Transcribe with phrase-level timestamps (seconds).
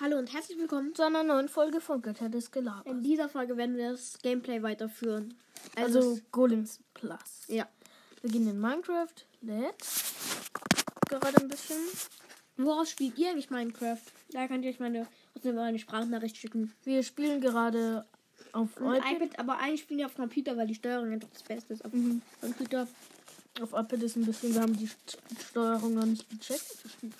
[0.00, 0.94] Hallo und herzlich willkommen.
[0.94, 2.86] zu einer neuen Folge von Götter des Gelabers.
[2.86, 5.34] In dieser Folge werden wir das Gameplay weiterführen.
[5.74, 7.18] Also Golems Plus.
[7.48, 7.66] ja.
[8.22, 9.14] Wir gehen in Minecraft.
[9.42, 10.04] Let's.
[11.08, 11.76] Gerade ein bisschen.
[12.56, 14.00] Woraus spielt ihr eigentlich Minecraft?
[14.32, 16.72] Da könnt ihr euch meine, trotzdem mal eine Sprachnachricht schicken.
[16.84, 18.04] Wir spielen gerade
[18.52, 19.38] auf Und iPad.
[19.38, 22.20] aber eigentlich spielen wir auf Computer, weil die Steuerung einfach das Beste ist auf Mhm.
[22.40, 22.88] Computer.
[23.60, 25.18] Auf iPad ist ein bisschen, wir haben die St-
[25.50, 26.76] Steuerung noch nicht gecheckt.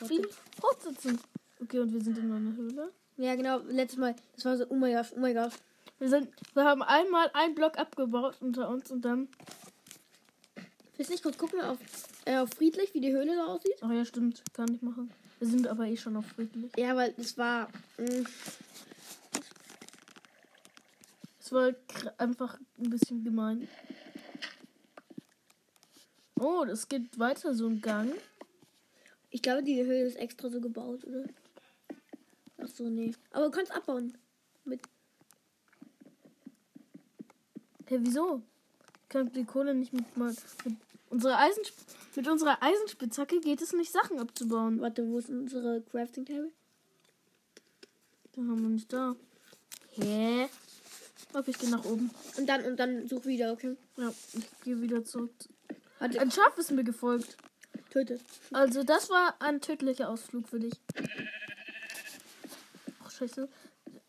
[0.09, 0.25] Wie?
[0.61, 1.21] Fortsetzen.
[1.61, 2.93] Okay, und wir sind in einer Höhle.
[3.17, 3.59] Ja, genau.
[3.69, 5.53] Letztes Mal, das war so, oh mein Gott, oh mein Gott.
[5.99, 9.29] Wir, sind, wir haben einmal einen Block abgebaut unter uns und dann.
[10.97, 11.79] Willst du nicht kurz gucken auf,
[12.25, 13.77] äh, auf friedlich, wie die Höhle da aussieht?
[13.81, 14.43] Ach ja, stimmt.
[14.53, 15.11] Kann ich machen.
[15.41, 16.71] Wir sind aber eh schon auf friedlich.
[16.77, 17.69] Ja, weil es war.
[17.99, 18.25] Mh,
[21.41, 21.73] Es war
[22.19, 23.67] einfach ein bisschen gemein.
[26.39, 28.13] Oh, das geht weiter, so ein Gang.
[29.31, 31.25] ich glaube, die Höhle ist extra so gebaut, oder?
[32.69, 33.13] Ach so, nee.
[33.33, 34.17] Aber du kannst abbauen.
[34.65, 34.81] Mit.
[37.87, 38.43] Hä, wieso?
[39.09, 40.35] Kann die Kohle nicht mit, mal-
[40.65, 40.77] mit
[41.11, 41.63] unserer Eisen
[42.17, 44.81] mit unserer Eisenspitzhacke geht es nicht, Sachen abzubauen.
[44.81, 46.51] Warte, wo ist unsere Crafting Table?
[48.37, 49.15] Den haben wir nicht da.
[49.93, 50.49] Hä?
[51.33, 52.11] Okay, ich gehe nach oben.
[52.37, 53.77] Und dann, und dann such wieder, okay?
[53.97, 55.31] Ja, ich gehe wieder zurück.
[55.99, 57.37] Warte, Ein Schaf ist mir gefolgt.
[57.91, 58.19] töte.
[58.53, 60.75] Also, das war ein tödlicher Ausflug für dich.
[63.19, 63.49] Scheiße.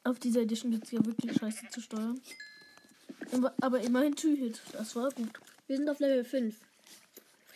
[0.04, 2.22] Auf dieser Edition wird es ja wirklich scheiße zu steuern.
[3.62, 4.62] Aber- immerhin Two-Hit.
[4.74, 5.40] Das war gut.
[5.68, 6.56] Wir sind auf Level 5.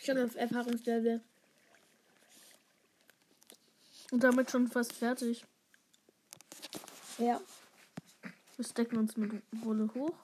[0.02, 1.20] Schon auf Erfahrungslevel.
[4.10, 5.44] Und damit schon fast fertig.
[7.18, 7.40] Ja.
[8.56, 10.14] Wir stecken uns mit Wolle hoch.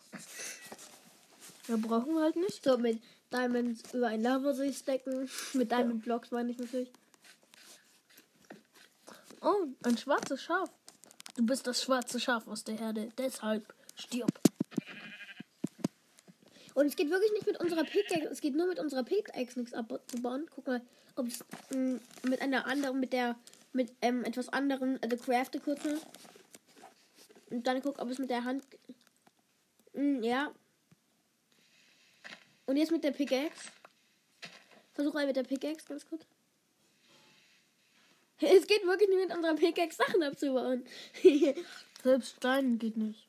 [1.69, 2.63] Ja, brauchen wir halt nicht.
[2.65, 3.01] So, mit
[3.33, 5.31] Diamonds über ein Lava-See stacken.
[5.55, 6.91] Mit Diamond Blocks meine ich natürlich.
[9.41, 10.71] Oh, ein schwarzes Schaf.
[11.41, 13.09] Du bist das schwarze Schaf aus der Erde.
[13.17, 14.31] Deshalb stirb.
[16.75, 18.29] Und es geht wirklich nicht mit unserer Pickaxe.
[18.29, 20.47] Es geht nur mit unserer Pickaxe nichts abzubauen.
[20.55, 20.83] Guck mal,
[21.17, 23.37] ob es mh, mit einer anderen, mit der,
[23.73, 25.99] mit ähm, etwas anderem, also crafte kurz mal.
[27.49, 28.63] Und dann guck, ob es mit der Hand.
[29.95, 30.53] Mh, ja.
[32.67, 33.71] Und jetzt mit der Pickaxe.
[34.93, 36.27] Versuch mal mit der Pickaxe ganz kurz.
[38.41, 40.85] Es geht wirklich nicht mit unserer Pickaxe Sachen abzubauen.
[42.03, 43.27] Selbst Stein geht nicht.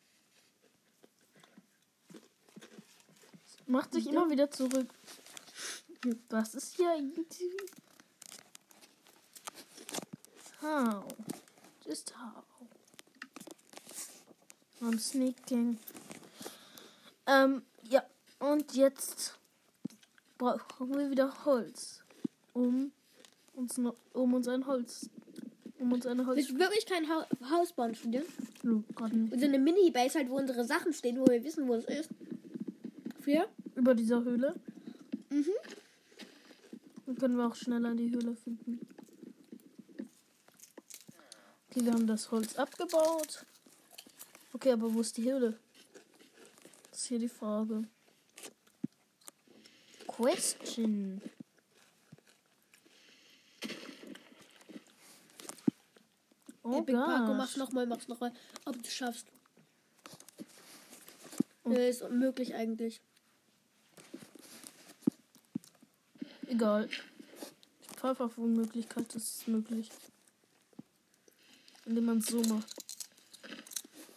[3.67, 4.87] Macht sich immer wieder zurück.
[6.29, 7.51] Was ist hier irgendwie?
[10.61, 11.03] How?
[11.85, 12.43] Just how?
[14.81, 15.77] I'm sneaking.
[17.27, 18.03] Ähm, ja.
[18.39, 19.37] Und jetzt
[20.37, 22.03] brauchen wir wieder Holz.
[22.53, 22.91] Um
[23.53, 23.79] uns
[24.13, 25.09] um uns ein Holz.
[25.79, 26.37] Um uns eine Holz.
[26.37, 28.25] Willst du wirklich kein ha Haus bauen, studieren?
[28.63, 29.33] Nö, gerade nicht.
[29.33, 32.09] Und so eine Mini-Base halt, wo unsere Sachen stehen, wo wir wissen, wo es ist.
[33.19, 33.47] Für?
[33.75, 34.55] Über dieser Höhle.
[35.29, 35.45] Mhm.
[37.05, 38.79] Dann können wir auch schneller die Höhle finden.
[41.69, 43.45] Okay, wir haben das Holz abgebaut.
[44.53, 45.57] Okay, aber wo ist die Höhle?
[46.89, 47.83] Das ist hier die Frage.
[50.07, 51.21] Question.
[56.71, 57.37] Oh Epic Parkour, gosh.
[57.37, 58.31] mach's nochmal, mach's nochmal.
[58.65, 59.27] Ob du es schaffst.
[61.63, 61.71] Oh.
[61.71, 63.01] Äh, ist unmöglich eigentlich.
[66.47, 66.89] Egal.
[67.97, 69.89] Dreifach Unmöglichkeit das ist möglich.
[71.85, 72.73] Indem man es so macht.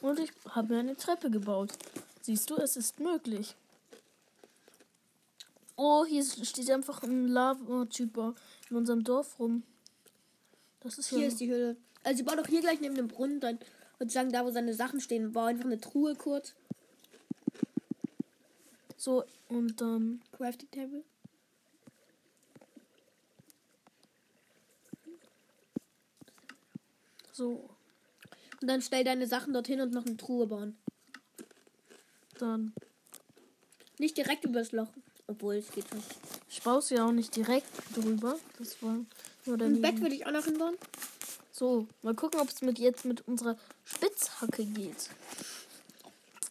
[0.00, 1.72] Und ich habe mir eine Treppe gebaut.
[2.22, 3.54] Siehst du, es ist möglich.
[5.76, 8.34] Oh, hier steht einfach ein Lava-Typer
[8.70, 9.62] in unserem Dorf rum.
[10.80, 11.26] Das ist Hier ja.
[11.28, 11.76] ist die Höhle.
[12.04, 13.58] Also bau doch hier gleich neben dem Brunnen dann
[13.98, 16.54] und sagen, da wo seine Sachen stehen, bau einfach eine Truhe kurz.
[18.96, 20.22] so, und dann.
[20.32, 21.04] Crafting Table.
[27.32, 27.68] So,
[28.60, 30.76] Und dann stell deine Sachen dorthin und noch eine Truhe bauen.
[32.38, 32.72] dann.
[33.98, 34.88] Nicht direkt übers Loch.
[35.26, 36.02] Obwohl, es geht schon.
[36.48, 38.38] Ich baue es ja auch nicht direkt drüber.
[38.58, 38.98] Das war
[39.46, 39.80] nur Ein.
[39.80, 40.76] Bett würde ich auch noch hinbauen.
[41.56, 45.08] So, mal gucken, ob es mit jetzt mit unserer Spitzhacke geht.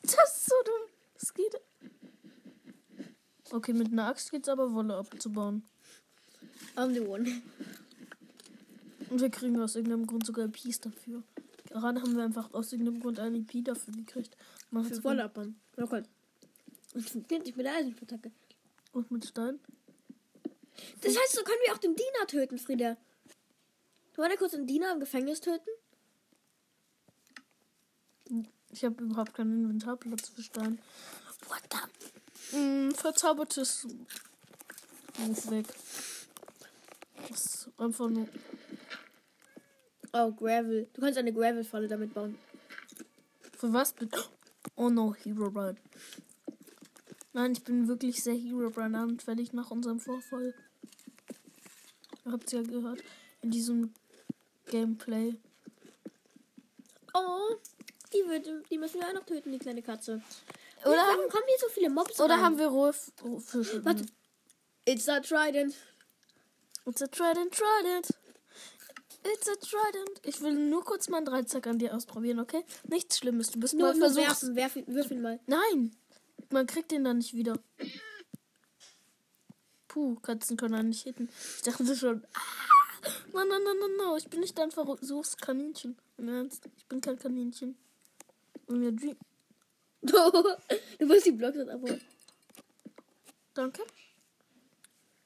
[0.02, 0.90] Das ist so dumm.
[1.20, 1.60] Das geht.
[3.52, 5.66] Okay, mit einer Axt geht's aber Wolle abzubauen.
[6.78, 7.42] I'm the one.
[9.10, 11.22] Und wir kriegen aus irgendeinem Grund sogar IPs dafür.
[11.66, 14.38] Gerade haben wir einfach aus irgendeinem Grund eine IP dafür gekriegt.
[14.72, 15.60] Man Für Wolle abbauen.
[15.76, 16.04] Okay.
[16.94, 18.32] Und funktioniert nicht mit der Eisenspitzhacke.
[18.94, 19.60] Und mit Stein.
[21.02, 22.96] Das heißt, so können wir auch den Diener töten, Frieda.
[24.14, 25.70] Du wollte kurz den Diener im Gefängnis töten?
[28.72, 30.80] Ich habe überhaupt keinen Inventarplatz für Stein.
[31.48, 32.58] What the?
[32.58, 33.88] Mm, verzaubertes
[35.18, 35.68] Move weg.
[37.30, 38.28] Das ist einfach nur.
[40.12, 40.88] Oh, Gravel.
[40.94, 42.38] Du kannst eine Gravel-Falle damit bauen.
[43.58, 44.24] Für was bitte?
[44.76, 45.78] Oh no, Hero Run.
[47.34, 50.54] Nein, ich bin wirklich sehr Hero Run anfällig nach unserem Vorfall.
[52.26, 53.04] Ihr habt ja gehört.
[53.42, 53.94] In diesem
[54.78, 55.36] Gameplay.
[57.14, 57.56] Oh,
[58.12, 60.20] die, wird, die müssen wir auch noch töten, die kleine Katze.
[60.84, 62.42] Oder Warum haben, kommen hier so viele Mobs oder rein?
[62.42, 63.12] haben wir rohe F-
[63.46, 63.86] Fische?
[63.86, 64.06] Warte.
[64.86, 65.76] It's a trident.
[66.88, 68.08] It's a trident, trident.
[69.32, 70.22] It's a trident.
[70.26, 72.66] Ich will nur kurz meinen Dreizack an dir ausprobieren, okay?
[72.88, 73.52] Nichts Schlimmes.
[73.52, 74.56] Du bist Nur, mal nur versuchst.
[74.56, 75.40] werfen, werf, wirf ihn mal.
[75.46, 75.96] Nein!
[76.50, 77.58] Man kriegt den dann nicht wieder.
[79.88, 81.30] Puh, Katzen können einen nicht hitten.
[81.58, 82.26] Ich dachte schon.
[82.34, 82.40] Ah,
[83.34, 84.18] nein, nein, nein, nein, nein.
[84.18, 85.98] Ich bin nicht dein versuchs Kaninchen.
[86.18, 86.70] Im Ernst.
[86.78, 87.78] Ich bin kein Kaninchen.
[88.68, 89.18] Und mir Dream.
[90.02, 92.02] du musst die Blocks abholen.
[93.54, 93.84] Danke.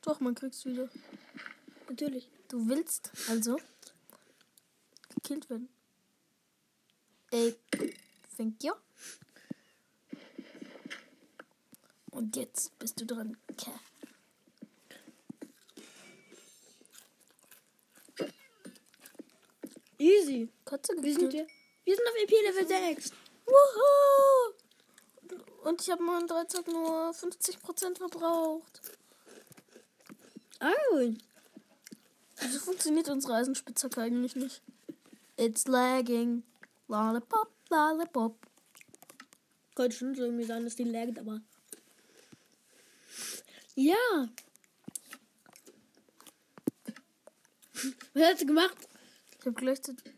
[0.01, 0.89] Doch, man kriegt's wieder.
[1.89, 2.29] Natürlich.
[2.47, 3.57] Du willst also
[5.15, 5.69] gekillt werden.
[7.31, 7.55] Ey,
[8.37, 8.73] thank you.
[12.11, 13.37] Und jetzt bist du dran.
[13.51, 13.73] Okay.
[20.07, 20.49] Easy.
[20.63, 21.47] Katze Wir sind, hier.
[21.83, 23.11] wir sind auf EP Level 6.
[23.45, 24.53] Wuhu!
[25.63, 28.81] Und ich habe meinen Dreizack nur 50% verbraucht.
[30.61, 31.13] Oh.
[32.39, 34.61] Wieso funktioniert unsere Eisenspitzhacke eigentlich nicht?
[35.35, 36.43] It's lagging.
[36.87, 38.37] Lollipop, lollipop.
[39.75, 41.41] Könnte schon so irgendwie sein, dass die laggt, aber.
[43.75, 44.29] Ja.
[48.13, 48.86] Was hast du gemacht?
[49.47, 50.13] Habe gleichzeitig.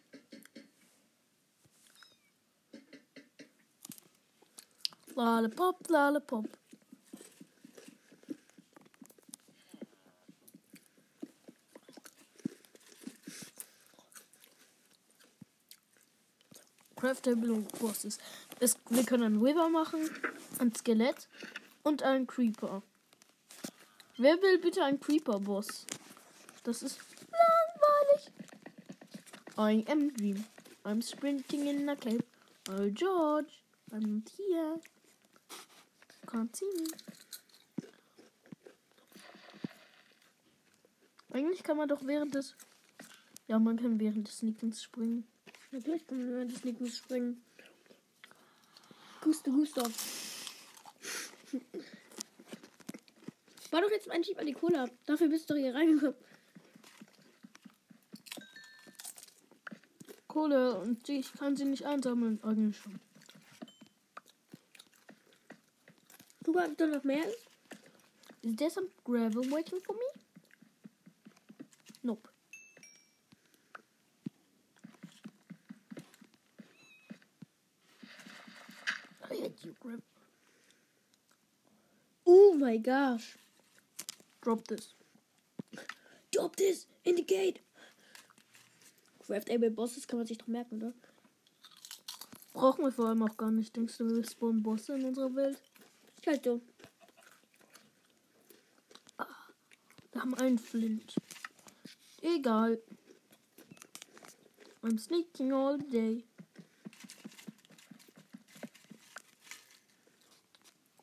[5.14, 6.46] Lollipop, lollipop.
[16.96, 18.18] Craftable Bosses.
[18.60, 20.10] Es, wir können einen Wither machen,
[20.58, 21.30] ein Skelett
[21.84, 22.82] und einen Creeper.
[24.18, 25.86] Wer will bitte einen Creeper-Boss?
[26.64, 27.09] Das ist.
[29.60, 30.46] I am Dream.
[30.86, 32.24] I'm sprinting in a cave.
[32.70, 33.62] Oh, George,
[33.94, 34.80] I'm not here.
[36.26, 36.88] Can't see me.
[41.34, 42.56] Eigentlich kann man doch während des.
[43.50, 45.28] Ja, man kann während des Sneakens springen.
[45.72, 47.44] Natürlich kann man das nicht mehr springen.
[49.20, 49.82] Gusto, Gusto.
[53.72, 54.88] War doch jetzt ein Schieb an die Cola.
[55.06, 56.16] Dafür bist du hier reingekommen.
[60.40, 62.42] Kohle und ich kann sie nicht einsammeln.
[62.44, 62.98] Eigentlich schon.
[66.48, 67.28] Ob da noch mehr.
[68.42, 70.22] Is there some gravel waiting for me?
[72.04, 72.30] Nope.
[79.30, 80.02] I hate you, gravel.
[82.26, 83.38] Oh my gosh.
[84.40, 84.96] Drop this.
[86.32, 87.60] Drop this in the gate.
[89.30, 90.92] Craftable Bosses kann man sich doch merken, oder?
[92.52, 93.76] Brauchen wir vor allem auch gar nicht.
[93.76, 95.62] Denkst du, wir spawnen Bosse in unserer Welt?
[96.18, 96.62] Ist halt so.
[100.12, 101.14] Wir haben einen Flint.
[102.24, 102.82] Egal.
[104.82, 106.24] I'm sneaking all day.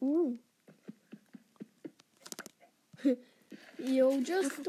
[0.00, 0.36] Uh,
[3.78, 4.68] Yo, just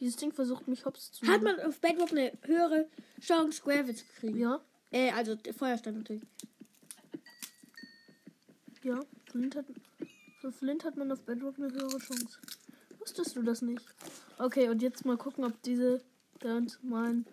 [0.00, 2.88] dieses Ding versucht mich hops zu Hat man auf Bedrock eine höhere
[3.20, 4.38] Chance, Gravel zu kriegen?
[4.38, 4.60] Ja,
[4.90, 6.22] Äh, also der Feuerstein natürlich.
[8.82, 9.00] ja.
[9.30, 9.66] Flint hat,
[10.40, 12.38] für Flint hat man auf Bedrock eine höhere Chance.
[12.98, 13.84] Wusstest du das nicht?
[14.38, 16.02] Okay, und jetzt mal gucken, ob diese
[16.40, 17.26] da und mein.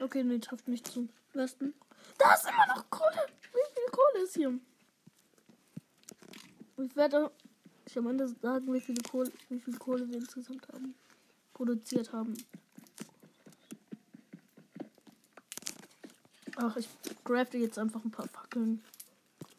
[0.00, 1.08] Okay, nee, trifft nicht zu.
[1.34, 1.74] Was denn?
[2.18, 3.26] Da ist immer noch Kohle.
[3.52, 4.58] Wie viel Kohle ist hier?
[6.84, 7.30] Ich werde
[7.98, 10.94] am Ende sagen, wie viel Kohle, wie viel Kohle wir insgesamt haben.
[11.52, 12.34] Produziert haben.
[16.56, 16.88] Ach, ich
[17.24, 18.82] crafte jetzt einfach ein paar Fackeln.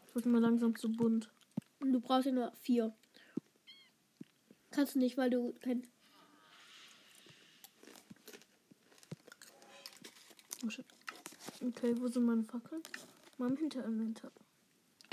[0.05, 1.29] Das wird mir langsam zu bunt.
[1.79, 2.93] Und du brauchst ja nur vier.
[4.71, 5.87] Kannst du nicht, weil du kein.
[10.65, 10.85] Oh, shit.
[11.65, 12.81] Okay, wo sind meine Fackeln?
[13.37, 14.31] Mal im Hinterinventar.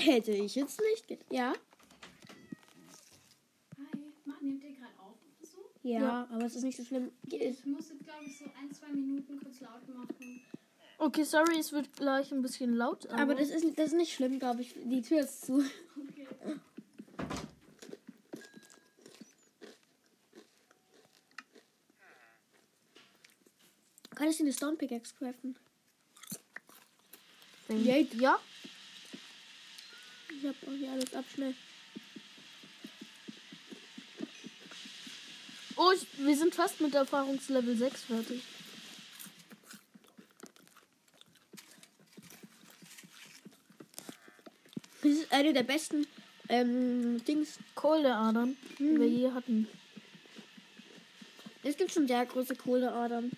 [0.00, 1.24] Hätte ich jetzt nicht.
[1.30, 1.52] Ja?
[3.76, 5.16] Hi, Ma- nehmt ihr gerade auf?
[5.42, 5.70] So?
[5.86, 6.00] Ja?
[6.00, 6.28] Ja.
[6.30, 7.10] aber es ist nicht so schlimm.
[7.24, 10.42] Ge- Ich muss jetzt, glaube ich, so ein, zwei Minuten kurz laut machen.
[10.98, 13.06] Okay, sorry, es wird gleich ein bisschen laut.
[13.08, 14.74] Aber, Aber das ist, das ist nicht schlimm, glaube ich.
[14.84, 15.58] Die Tür ist zu.
[15.58, 16.26] Okay.
[24.14, 25.56] Kann ich eine Stone Pickaxe craften?
[27.68, 27.96] ja.
[27.96, 28.38] ja.
[30.30, 31.54] Ich hab auch hier alles ab schnell.
[35.76, 38.42] Oh, ich, wir sind fast mit Erfahrungslevel 6 fertig.
[45.02, 46.06] Das ist eine der besten
[46.48, 47.58] ähm, Dings.
[47.74, 49.68] Kohleadern, die wir je hatten.
[51.62, 53.30] Es gibt schon sehr große Kohleadern.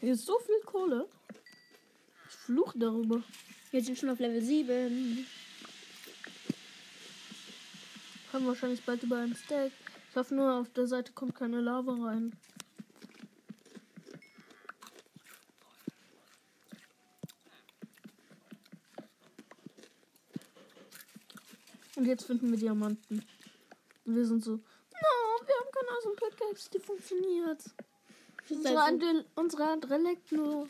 [0.00, 1.08] Hier ist so viel Kohle.
[2.46, 3.24] Ich fluche darüber.
[3.72, 5.26] Wir sind schon auf Level 7.
[8.32, 9.72] Haben wahrscheinlich bald über einen Stack.
[10.10, 12.32] Ich hoffe nur, auf der Seite kommt keine Lava rein.
[21.96, 23.26] Und jetzt finden wir Diamanten.
[24.04, 27.64] Und wir sind so, no, wir haben keine Iron Pickaxe, die funktioniert.
[28.48, 30.68] Unsere andere, unsere andere leckt nur.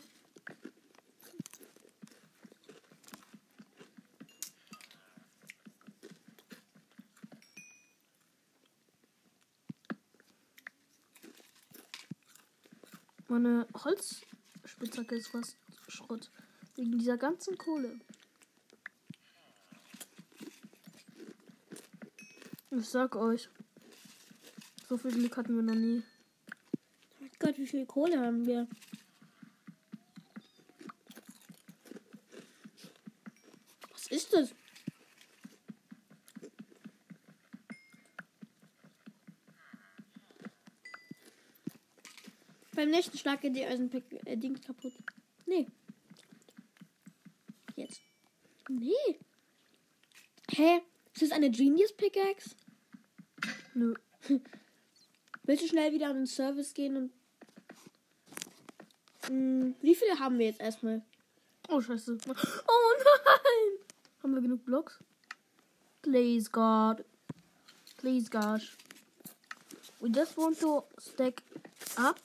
[13.39, 16.31] Meine Holzspitzhacke ist fast Schrott.
[16.75, 17.99] Wegen dieser ganzen Kohle.
[22.71, 23.47] Ich sag euch.
[24.89, 26.01] So viel Glück hatten wir noch nie.
[27.37, 28.67] Gott, wie viel Kohle haben wir?
[33.91, 34.55] Was ist das?
[42.77, 44.93] Beim nächsten Schlag geht die Eisenpick äh, Ding kaputt.
[45.47, 45.65] Nee.
[47.75, 48.01] Jetzt.
[48.69, 49.19] Nee.
[50.51, 50.81] Hä?
[51.11, 52.55] Ist das eine Genius Pickaxe?
[53.73, 53.95] Nö.
[55.43, 57.13] Willst du schnell wieder an den Service gehen und.
[59.25, 61.01] Hm, wie viele haben wir jetzt erstmal?
[61.69, 62.15] Oh, scheiße.
[62.27, 63.79] Oh nein!
[64.21, 64.99] Haben wir genug Blocks?
[66.03, 67.03] Please, God.
[67.97, 68.77] Please, gosh.
[69.99, 71.41] We just want to stack
[71.97, 72.19] up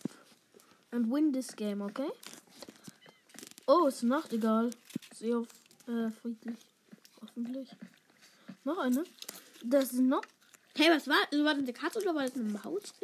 [0.92, 2.10] and win this game, okay?
[3.66, 4.70] Oh, ist Nachtigall.
[5.14, 5.48] Sehr auf,
[5.88, 6.58] äh, friedlich.
[7.20, 7.70] Hoffentlich.
[8.64, 9.04] Noch eine.
[9.64, 10.22] Das ist noch
[10.74, 11.16] Hey, was war?
[11.16, 12.94] War das eine Katze oder war das eine Maus?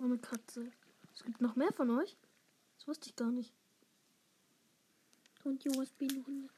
[0.00, 0.70] oh, eine Katze.
[1.14, 2.14] Es gibt noch mehr von euch.
[2.76, 3.54] Das wusste ich gar nicht.
[5.44, 6.50] Und you must be 100.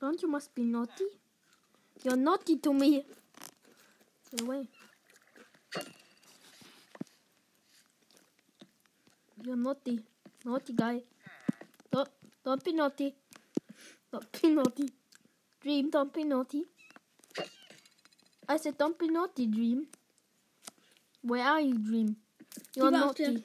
[0.00, 1.04] Don't you must be naughty?
[2.02, 3.04] You're naughty to me.
[4.30, 4.66] Get away.
[9.42, 10.00] You're naughty.
[10.44, 11.02] Naughty guy.
[11.90, 12.08] Don't,
[12.44, 13.14] don't be naughty.
[14.12, 14.90] Don't be naughty.
[15.60, 16.64] Dream, don't be naughty.
[18.48, 19.86] I said don't be naughty, Dream.
[21.22, 22.16] Where are you, Dream?
[22.74, 23.44] You're naughty.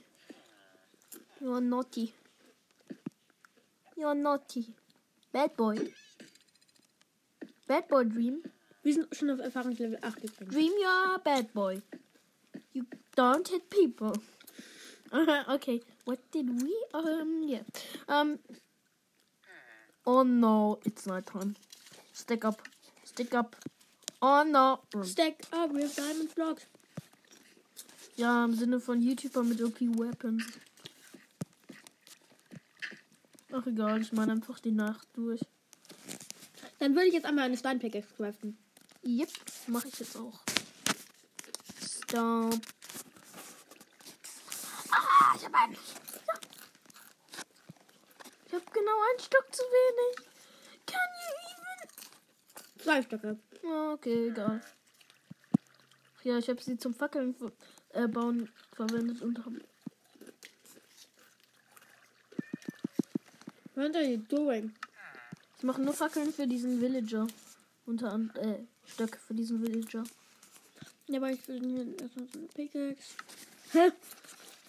[1.42, 2.14] You're naughty.
[3.98, 4.68] You're naughty.
[5.32, 5.78] Bad boy.
[7.68, 8.44] Bad boy, Dream.
[8.84, 10.52] Wir sind schon auf Erfahrungslevel 8 gekommen.
[10.52, 11.82] Dream, you're a bad boy.
[12.74, 12.84] You
[13.16, 14.14] don't hit people.
[15.50, 16.74] okay, what did we?
[16.94, 17.62] Um, yeah.
[18.08, 18.40] Um.
[20.06, 21.56] Oh no, it's night time.
[22.14, 22.62] Stick up.
[23.04, 23.56] Stick up.
[24.22, 24.80] Oh no.
[25.04, 26.66] Stack up with diamond blocks.
[28.16, 30.44] Ja, im Sinne von YouTuber mit OP Weapons.
[33.52, 35.42] Ach egal, ich meine einfach die Nacht durch.
[36.80, 38.58] Dann würde ich jetzt einmal eine Stone Pickaxe craften.
[39.06, 39.30] Yep,
[39.68, 40.42] mache ich jetzt auch.
[41.80, 42.73] Stop.
[45.44, 45.78] Ich habe einen.
[48.46, 50.16] Ich habe genau einen Stock zu wenig.
[50.86, 53.38] Can you Zwei Stöcke.
[53.62, 53.92] even?
[53.92, 54.62] Okay, egal.
[56.24, 57.36] Ja, ich habe sie zum Fackeln
[57.90, 59.60] äh, bauen verwendet und habe
[63.76, 64.74] What are you doing?
[65.58, 67.28] Ich mache nur Fackeln für diesen Villager.
[67.86, 70.06] Unter anderem, äh, Stöcke für diesen Villager.
[71.08, 72.96] Ja, aber ich will mir erstmal so eine Pickaxe.
[73.74, 73.92] Hä?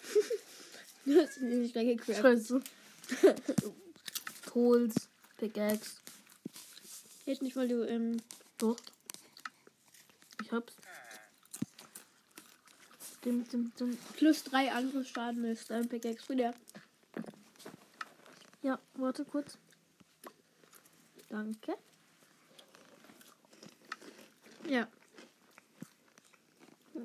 [1.05, 2.17] du hast sie nicht gleich gecraftet.
[2.21, 2.61] Scheiße.
[4.51, 4.95] Tools,
[5.37, 5.97] Pickaxe.
[7.25, 8.21] Jetzt nicht, weil du, ähm,
[8.57, 8.77] Doch.
[10.43, 10.75] Ich hab's.
[13.23, 13.97] Dim, dim, dim.
[14.15, 16.53] plus drei Angriffsschaden mit Stone Pickaxe wieder.
[18.61, 19.57] Ja, warte kurz.
[21.29, 21.75] Danke.
[24.67, 24.87] Ja.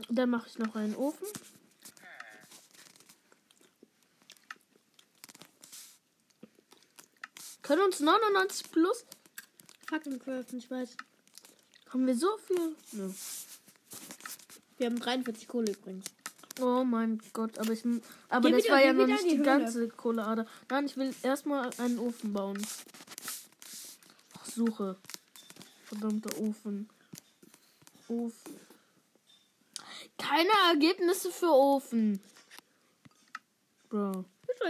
[0.09, 1.27] Dann mache ich noch einen Ofen.
[7.71, 9.05] Können uns 99 plus?
[9.89, 10.97] Fackeln craften, ich weiß.
[11.91, 12.75] Haben wir so viel?
[12.91, 13.13] Nö.
[14.77, 16.05] Wir haben 43 Kohle übrigens.
[16.61, 17.85] Oh mein Gott, aber ich.
[18.29, 20.47] Aber Geh das wieder- war ja noch nicht die die ganze Kohleader.
[20.69, 22.67] Nein, ich will erstmal einen Ofen bauen.
[24.37, 24.97] Ach, suche.
[25.85, 26.89] Verdammter Ofen.
[28.09, 28.61] Ofen.
[30.19, 32.21] Keine Ergebnisse für Ofen.
[33.91, 34.25] Bro.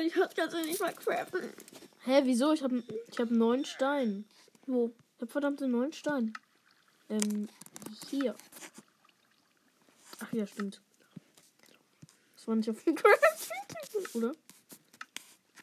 [0.04, 1.50] Ich kann es nicht mal craften.
[2.04, 2.52] Hä, wieso?
[2.52, 4.24] Ich habe ich hab neun Stein.
[4.66, 4.90] Wo?
[5.16, 6.32] Ich habe verdammte neun Stein.
[7.08, 7.48] Ähm,
[8.08, 8.34] hier.
[10.20, 10.80] Ach ja, stimmt.
[12.36, 14.36] Das war nicht auf dem Crafting Table, oder?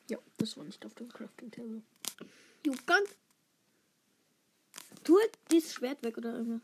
[0.10, 1.82] Ja, das war nicht auf dem Crafting Table.
[2.64, 3.16] Du kannst.
[5.04, 5.18] Tu
[5.52, 6.62] dieses Schwert weg oder irgendwas.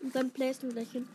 [0.00, 1.08] Und dann placen wir gleich hin.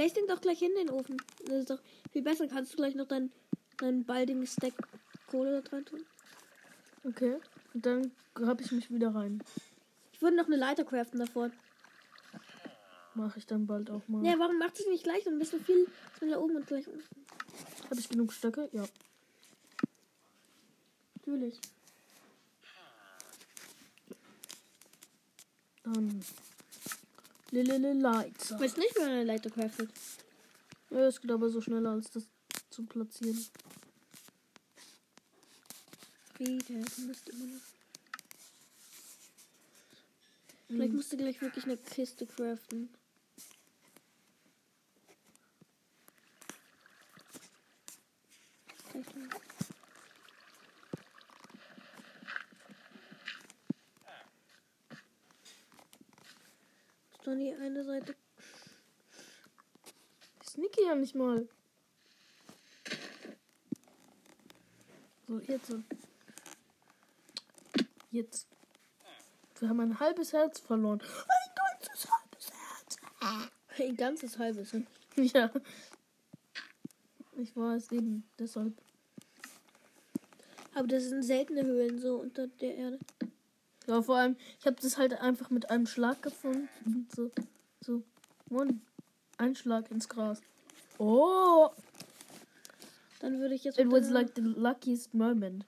[0.00, 1.20] Place den doch gleich hin, den Ofen.
[1.44, 1.78] Das ist doch
[2.10, 2.48] viel besser.
[2.48, 3.30] Kannst du gleich noch dein,
[3.76, 4.72] dein baldigen Stack
[5.26, 6.06] Kohle da dran tun?
[7.04, 7.36] Okay.
[7.74, 9.42] Und dann grab ich mich wieder rein.
[10.14, 11.50] Ich würde noch eine Leiter craften davor.
[13.14, 14.24] Mache ich dann bald auch mal.
[14.24, 15.24] Ja, warum macht es nicht gleich?
[15.24, 17.26] Dann bist du viel schneller oben und gleich unten.
[17.90, 18.70] Habe ich genug Stöcke?
[18.72, 18.86] Ja.
[21.16, 21.60] Natürlich.
[25.82, 26.24] Dann.
[27.50, 28.52] Lilele Lights.
[28.52, 29.90] Ich weiß nicht, man eine Leiter craftet.
[30.90, 32.24] Ja, es geht aber so schneller als das
[32.70, 33.44] zu platzieren.
[36.34, 37.60] Friede, du musst immer noch.
[40.68, 42.88] Vielleicht musst du gleich wirklich eine Kiste craften.
[57.40, 58.14] Die eine Seite.
[60.42, 61.48] Ich sneake ja nicht mal.
[65.26, 65.74] So, jetzt.
[68.10, 68.46] Jetzt.
[69.58, 71.00] Wir haben ein halbes Herz verloren.
[71.00, 72.96] Ein ganzes halbes Herz.
[73.78, 74.76] Ein ganzes halbes.
[75.16, 75.50] Ja.
[77.36, 78.72] Ich weiß eben, deshalb.
[80.74, 82.98] Aber das sind seltene Höhlen so unter der Erde.
[83.90, 87.08] Ja, vor allem, ich habe das halt einfach mit einem Schlag gefunden.
[87.12, 87.32] So,
[87.80, 88.04] so,
[88.48, 88.80] one.
[89.36, 90.40] Ein Schlag ins Gras.
[90.98, 91.70] Oh,
[93.18, 93.80] Dann würde ich jetzt.
[93.80, 95.66] it was like the luckiest moment.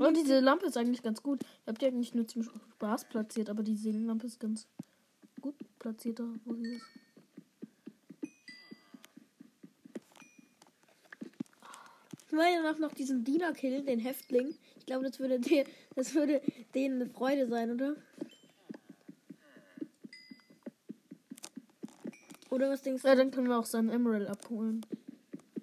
[0.00, 1.44] Oh, diese Lampe ist eigentlich ganz gut.
[1.62, 4.66] Ich habe die eigentlich nur zum Spaß platziert, aber die Seelenlampe ist ganz
[5.40, 6.84] gut platziert da, wo sie ist.
[12.36, 14.54] Ich meine danach noch diesen Diener killen, den Häftling.
[14.76, 16.42] Ich glaube, das würde, der, das würde
[16.74, 17.96] denen eine Freude sein, oder?
[22.50, 23.08] Oder was denkst du?
[23.08, 24.84] Ja, dann können wir auch seinen Emerald abholen.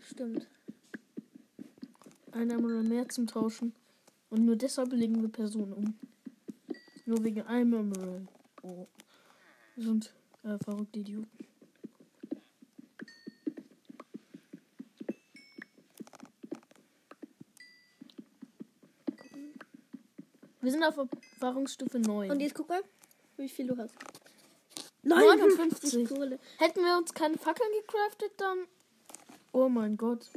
[0.01, 0.47] Stimmt.
[2.31, 3.75] Ein Emerald mehr zum Tauschen.
[4.31, 5.93] Und nur deshalb legen wir Personen um.
[7.05, 8.27] Nur wegen einem Emerald.
[8.63, 8.87] Oh.
[9.75, 11.42] Wir sind äh, verrückte Idioten.
[20.63, 22.31] Wir sind auf Erfahrungsstufe 9.
[22.31, 22.81] Und jetzt guck mal,
[23.35, 23.93] wie viel du hast.
[25.01, 26.07] 59.
[26.07, 26.39] Kohle.
[26.57, 28.65] Hätten wir uns keine Fackeln gecraftet, dann.
[29.51, 30.29] Oh mein Gott.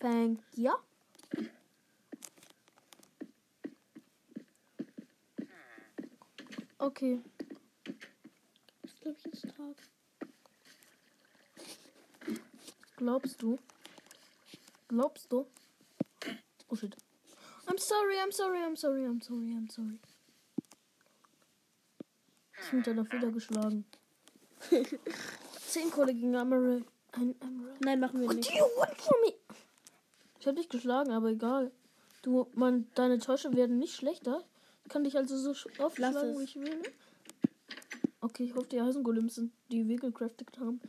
[0.00, 0.72] Thank you.
[6.78, 7.20] Okay.
[8.82, 9.76] Das ist, glaube ich, jetzt Tag.
[12.96, 13.56] Glaubst du?
[14.88, 15.46] Glaubst du?
[16.68, 16.96] Oh shit.
[17.68, 19.98] I'm sorry, I'm sorry, I'm sorry, I'm sorry, I'm sorry.
[22.62, 23.84] Ich bin dann wieder geschlagen.
[25.68, 26.84] Zehn Kohle gegen Emerald.
[27.12, 27.80] Ein Emerald.
[27.84, 28.48] Nein, machen wir What nicht.
[28.50, 29.34] do you want from me?
[30.40, 31.70] Ich hab dich geschlagen, aber egal.
[32.22, 34.42] Du, man, deine Täusche werden nicht schlechter.
[34.84, 36.38] Ich kann dich also so oft Lass schlagen, es.
[36.38, 36.76] wie ich will.
[36.78, 36.88] ne?
[38.20, 40.80] Okay, ich hoffe, die Eisengolems sind, die wir gecraftet haben,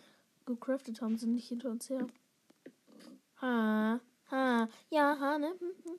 [0.46, 2.08] gecraftet haben, sind nicht hinter uns her.
[3.42, 4.00] Ha,
[4.32, 5.50] ha, ja, ha, ne?
[5.60, 5.98] Hm, hm.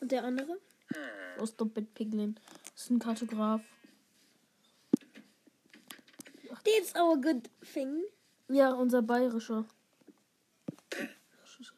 [0.00, 0.58] Und der andere?
[1.38, 2.38] Oh, stop it, Piglin.
[2.74, 3.60] Das ist ein Kartograf.
[6.64, 8.02] That's our good thing.
[8.48, 9.66] Ja, unser bayerischer.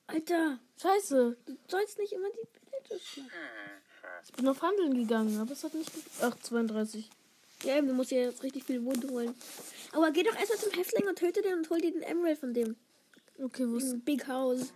[0.06, 1.36] Alter, Scheiße.
[1.46, 3.30] du sollst nicht immer die Billette schlagen.
[4.24, 5.90] Ich bin auf Handeln gegangen, aber es hat nicht.
[6.20, 7.10] Ach, 32.
[7.64, 9.34] Ja, eben, du musst ja jetzt richtig viel Wund holen.
[9.92, 12.54] Aber geh doch erstmal zum Häftling und töte den und hol dir den Emerald von
[12.54, 12.76] dem.
[13.38, 13.92] Okay, wo ist.
[13.92, 14.72] Ein Big House.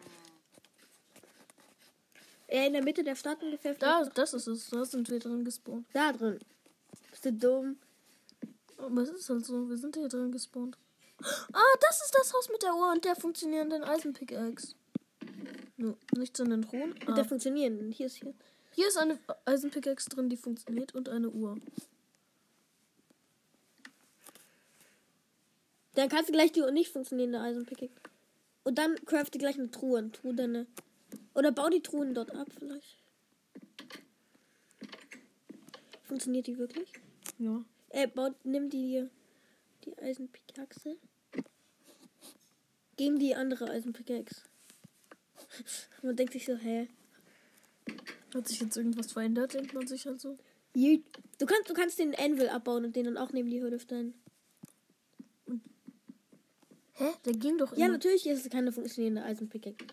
[2.46, 3.75] Äh, in der Mitte der Stadt ungefähr.
[3.75, 4.70] Da, das ist es.
[4.70, 5.87] Da sind wir drin gespawnt.
[5.92, 6.38] Da drin.
[7.11, 7.79] Bist du dumm?
[8.77, 10.77] Aber es ist halt so, wir sind hier drin gespawnt.
[11.53, 14.75] Ah, das ist das Haus mit der Uhr und der funktionierenden Eisenpickaxe.
[15.77, 16.90] No, nichts an den Thron.
[16.90, 17.92] Mit Ah, der funktionieren.
[17.92, 18.35] Hier ist hier.
[18.75, 21.59] hier ist eine Eisenpickaxe drin, die funktioniert und eine Uhr.
[25.94, 28.10] Dann kannst du gleich die nicht funktionierende Eisenpickaxe.
[28.64, 30.11] Und dann crafte gleich eine Truhe.
[30.12, 30.66] Tu deine.
[31.35, 32.99] Oder bau die Truhen dort ab, vielleicht.
[36.05, 36.92] Funktioniert die wirklich?
[37.38, 37.64] Ja.
[37.90, 39.07] Äh, baut, nimm die,
[39.85, 40.96] die Eisenpickaxe.
[42.96, 44.42] Gegen die andere Eisenpickaxe.
[46.03, 46.88] Man denkt sich so, hä?
[48.35, 50.38] Hat sich jetzt irgendwas verändert, denkt man sich halt so.
[50.75, 54.14] Du kannst, du kannst den Anvil abbauen und den dann auch neben die Hürde stellen.
[57.01, 57.15] Hä?
[57.25, 59.87] Der ging doch Ja, natürlich ist es keine funktionierende Eisenpickaxe.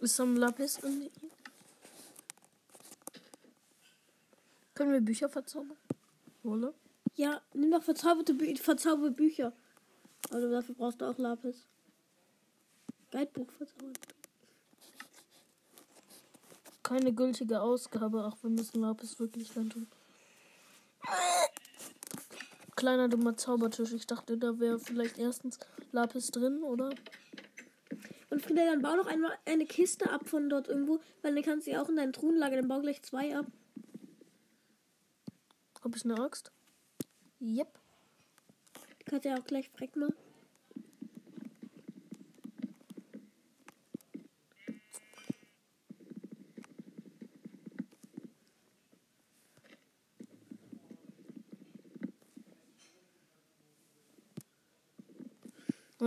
[0.00, 1.10] Ist am Lapis in
[4.74, 5.76] Können wir Bücher verzaubern?
[6.44, 6.72] Wolle?
[7.16, 9.52] Ja, nimm doch verzauberte, Bü verzauberte Bücher.
[10.30, 11.66] Aber dafür brauchst du auch Lapis.
[13.10, 13.98] Guidebuch verzaubert.
[16.84, 19.88] Keine gültige Ausgabe, ach, wir müssen Lapis wirklich reintun.
[22.76, 23.92] Kleiner dummer Zaubertisch.
[23.94, 25.58] Ich dachte, da wäre vielleicht erstens
[25.92, 26.90] Lapis drin, oder?
[28.28, 31.66] Und Frieda, dann bau doch einmal eine Kiste ab von dort irgendwo, weil dann kannst
[31.66, 32.58] du sie auch in deinen Truhen lagern.
[32.58, 33.46] Dann bau gleich zwei ab.
[35.82, 36.52] Hab ich eine Axt?
[37.40, 37.78] Yep.
[39.00, 40.14] Die kannst du ja auch gleich freck machen.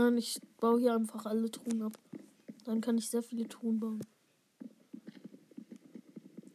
[0.10, 1.94] Nein, ich baue hier einfach alle Truhen ab.
[2.66, 4.02] Dann kann ich sehr viele Truhen bauen.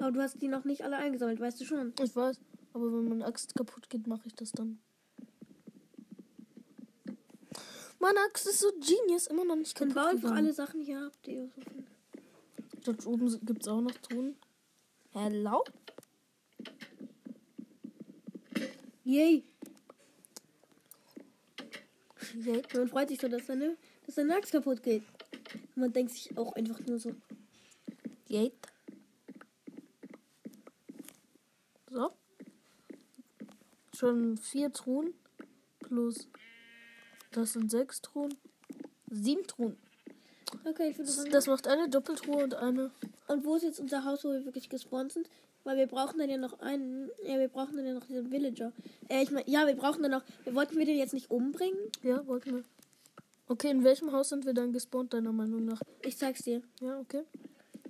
[0.00, 1.92] Aber du hast die noch nicht alle eingesammelt, weißt du schon.
[2.02, 2.40] Ich weiß,
[2.72, 4.80] aber wenn meine Axt kaputt geht, mache ich das dann.
[8.00, 11.06] Meine Axt ist so genius, immer noch nicht Dann kaputt bau einfach alle Sachen hier
[11.06, 11.86] ab, die ihr so findet.
[12.84, 14.34] Dort oben gibt es auch noch Truhen.
[15.12, 15.62] Hello?
[19.04, 19.44] Yay!
[22.74, 25.02] Man freut sich so, dass deine, dass deine Axt kaputt geht.
[25.74, 27.14] Und man denkt sich auch einfach nur so.
[28.28, 28.52] Yay.
[31.90, 32.10] So.
[33.94, 35.14] Schon vier Truhen.
[35.78, 36.28] Plus.
[37.30, 38.34] Das sind sechs Truhen.
[39.10, 39.76] Sieben Truhen.
[40.64, 41.30] Okay, ich würde sagen.
[41.30, 42.90] Das macht eine Doppeltruhe und eine.
[43.28, 45.28] Und wo ist jetzt unser Haus, wo wir wirklich gespawnt sind?
[45.64, 47.10] Weil wir brauchen dann ja noch einen.
[47.24, 48.72] Ja, wir brauchen dann ja noch diesen Villager.
[49.08, 50.22] Äh, ich meine, ja, wir brauchen dann noch.
[50.44, 51.78] Wir wollten wir den jetzt nicht umbringen?
[52.02, 52.64] Ja, wollten wir.
[53.46, 55.80] Okay, in welchem Haus sind wir dann gespawnt, deiner Meinung nach?
[56.02, 56.62] Ich zeig's dir.
[56.80, 57.24] Ja, okay.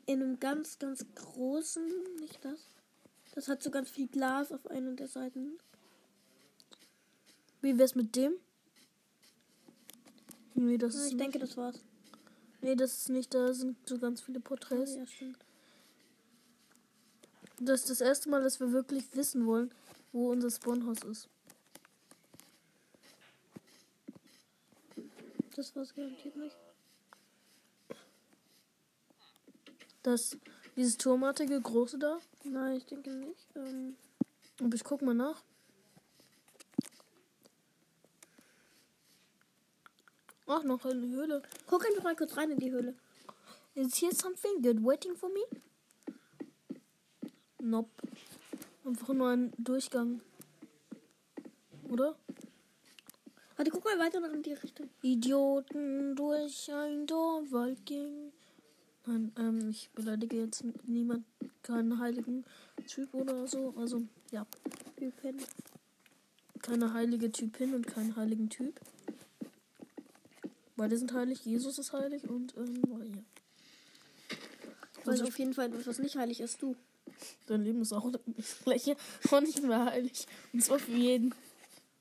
[0.06, 1.84] In einem ganz, ganz großen.
[2.20, 2.60] Nicht das.
[3.34, 5.58] Das hat so ganz viel Glas auf einer der Seiten.
[7.60, 8.34] Wie wär's mit dem?
[10.54, 11.80] Nee, das Ja, ist ich nicht, denke, das war's.
[12.60, 13.34] Nee, das ist nicht.
[13.34, 14.94] Da sind so ganz viele Porträts.
[14.94, 15.43] Ja, stimmt.
[17.64, 19.72] Das ist das erste Mal, dass wir wirklich wissen wollen,
[20.12, 21.29] wo unser Spawnhaus ist.
[25.57, 26.57] Das war's garantiert nicht.
[30.03, 30.37] Das,
[30.77, 32.18] dieses turmartige große da.
[32.42, 33.46] Nein, ich denke nicht.
[33.57, 33.96] Ähm,
[34.61, 35.42] Aber ich guck mal nach.
[40.46, 41.42] Ach, noch eine Höhle.
[41.66, 42.94] guck einfach mal kurz rein in die Höhle.
[43.74, 45.40] Is here something good waiting for me?
[47.64, 47.88] Nope.
[48.85, 50.20] Einfach nur ein Durchgang.
[51.88, 52.14] Oder?
[53.57, 54.90] Warte, guck mal weiter noch in die Richtung.
[55.00, 58.33] Idioten durch ein Dornwald ging.
[59.07, 61.24] Nein, ähm, ich beleidige jetzt niemand,
[61.62, 62.44] keinen heiligen
[62.87, 63.72] Typ oder so.
[63.79, 64.46] Also, ja,
[64.96, 65.38] Typen.
[66.61, 68.79] keine heilige Typin und keinen heiligen Typ.
[70.77, 73.22] Beide sind heilig, Jesus ist heilig und, ähm, ja.
[75.05, 76.77] Weil Also, auf jeden Fall etwas, was nicht heilig ist, du.
[77.46, 78.96] Dein Leben ist auch das gleiche
[79.31, 80.27] und nicht mehr heilig.
[80.53, 81.35] Und zwar für jeden.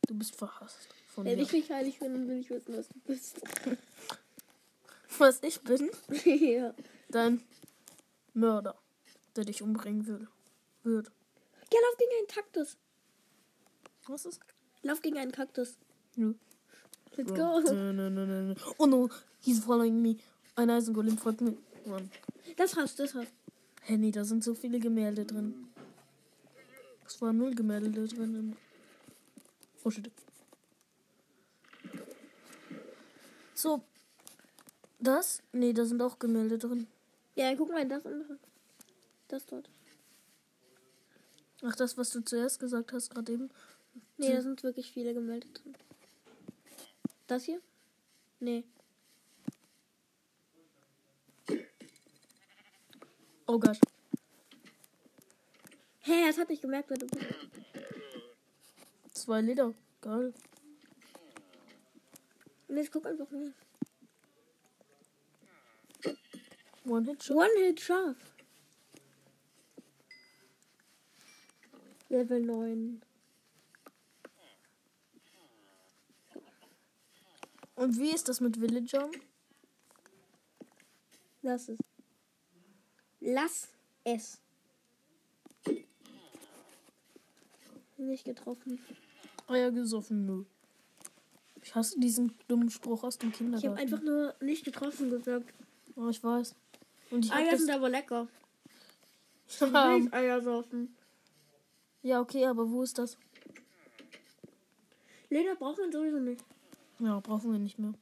[0.07, 1.43] Du bist verhasst von Wenn mir.
[1.43, 3.41] ich nicht heilig bin, dann will ich wissen, was du bist.
[5.17, 5.89] Was ich bin,
[6.25, 6.73] ja.
[7.09, 7.41] dein
[8.33, 8.75] Mörder,
[9.35, 10.27] der dich umbringen will.
[10.83, 11.11] Wird.
[11.71, 12.77] Ja, lauf gegen einen Kaktus.
[14.07, 14.39] Was ist?
[14.81, 15.77] Lauf gegen einen Kaktus.
[16.15, 16.33] Nö.
[17.15, 17.61] Let's go.
[18.77, 20.17] oh no, he's following me.
[20.55, 21.55] Ein Eisengolem folgt mir.
[21.85, 22.11] Mann.
[22.57, 23.31] Das hast, das hast.
[23.85, 25.67] Henny, da sind so viele Gemälde drin.
[27.05, 28.55] Es waren null Gemälde drin.
[29.83, 30.09] Oh shit.
[33.53, 33.81] So.
[34.99, 35.43] Das?
[35.51, 36.87] Nee, da sind auch Gemälde drin.
[37.35, 38.39] Ja, guck mal, das andere.
[39.27, 39.69] Das dort.
[41.61, 43.49] Ach, das, was du zuerst gesagt hast, gerade eben.
[44.17, 45.75] Nee, da sind wirklich viele Gemälde drin.
[47.27, 47.61] Das hier?
[48.39, 48.63] Nee.
[53.45, 53.77] Oh Gott.
[55.99, 57.25] Hä, hey, das hat nicht gemerkt, wer du bist.
[59.13, 59.73] Zwei Leder.
[60.01, 60.33] Geil.
[62.67, 63.53] Und jetzt guck einfach mal.
[66.85, 67.37] One Hit Shot.
[67.37, 68.17] One Hit scharf.
[72.09, 73.01] Level 9.
[77.75, 79.11] Und wie ist das mit Villagern?
[81.41, 81.79] Lass es.
[83.25, 83.69] Lass
[84.03, 84.37] es.
[87.97, 88.79] Nicht getroffen.
[89.47, 90.43] Eier gesoffen, nö.
[91.61, 93.77] Ich hasse diesen dummen Spruch aus dem Ich habe Kindergarten.
[93.79, 95.53] einfach nur nicht getroffen gesagt.
[95.95, 96.53] Oh, ich weiß.
[97.11, 98.27] Und ich Eier sind aber lecker.
[99.59, 100.95] Ja, Milch Eier saufen.
[102.01, 103.17] ja, okay, aber wo ist das?
[105.29, 106.43] Leder braucht man sowieso nicht.
[106.99, 107.93] Ja, brauchen wir nicht mehr.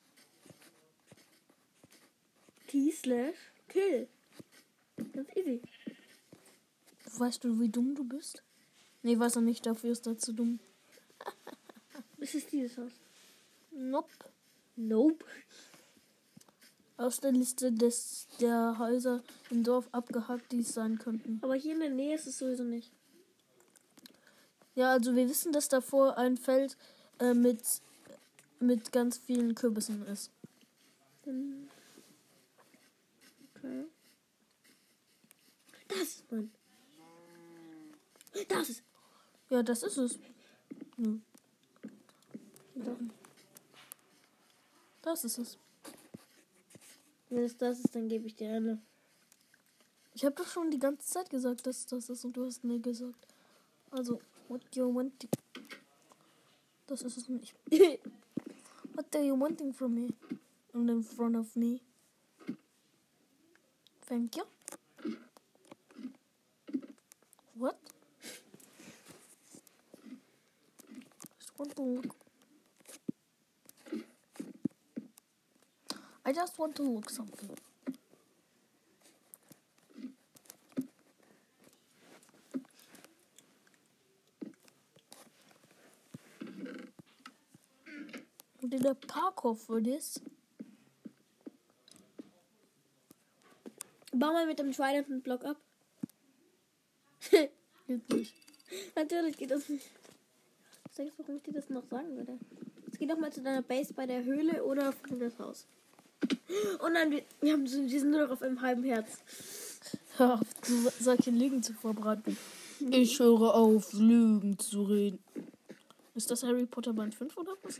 [2.67, 3.35] T slash
[3.67, 4.07] kill.
[5.13, 5.61] Ganz easy.
[7.17, 8.43] Weißt du, wie dumm du bist?
[9.03, 10.59] Nee, weiß er nicht, dafür ist er zu dumm.
[12.19, 12.91] Ist dieses Haus.
[13.71, 14.09] Nope.
[14.75, 15.25] Nope.
[16.97, 21.39] Aus der Liste des, der Häuser im Dorf abgehakt, die es sein könnten.
[21.41, 22.91] Aber hier in der Nähe ist es sowieso nicht.
[24.75, 26.77] Ja, also wir wissen, dass davor ein Feld
[27.19, 27.61] äh, mit,
[28.59, 30.31] mit ganz vielen Kürbissen ist.
[33.55, 33.85] Okay.
[35.91, 36.51] Das ist man.
[38.47, 38.83] Das ist.
[39.49, 40.19] Ja, das ist es.
[42.75, 42.97] Doch.
[45.01, 45.57] das ist es.
[47.29, 48.81] Wenn es das ist, dann gebe ich dir eine.
[50.13, 52.79] Ich habe doch schon die ganze Zeit gesagt, dass das ist und du hast nee
[52.79, 53.27] gesagt.
[53.89, 55.27] Also, what do you want?
[56.87, 57.53] Das ist es nicht.
[58.93, 60.13] What are you wanting from me?
[60.73, 61.79] And in front of me.
[64.05, 64.43] Thank you.
[67.61, 67.77] What?
[76.25, 77.51] I just want to look something.
[88.67, 90.19] Did a parkour for this?
[94.13, 95.57] Bau mal mit dem schweinernden Block ab.
[97.87, 98.33] Geht nicht.
[98.95, 99.85] Natürlich geht das nicht.
[100.85, 102.37] Was denkst du, warum ich dir das noch sagen würde?
[102.85, 105.65] Jetzt geh doch mal zu deiner Base bei der Höhle oder vor das Haus.
[106.83, 109.07] Und dann, wir, wir, haben, wir sind nur noch auf einem halben Herz.
[110.17, 110.47] Hör auf,
[110.99, 112.37] solche Lügen zu verbreiten.
[112.91, 115.19] Ich höre auf, Lügen zu reden.
[116.13, 117.79] Ist das Harry Potter Band 5 oder was?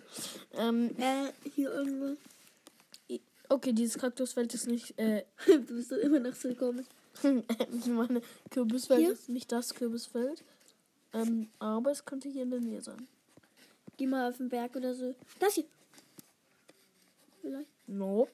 [0.54, 2.18] Ähm, Äh, hier irgendwo.
[3.50, 6.88] okay, dieses Kaktusfeld ist nicht, äh, Du bist doch immer noch so komisch.
[7.24, 9.12] ich meine, Kürbisfeld Hier?
[9.12, 10.44] ist nicht das Kürbisfeld.
[11.14, 13.08] Ähm, aber es könnte hier in der Nähe sein.
[13.98, 15.14] Geh mal auf den Berg oder so.
[15.40, 15.66] Das hier.
[17.42, 17.70] Vielleicht.
[17.88, 18.32] Nope.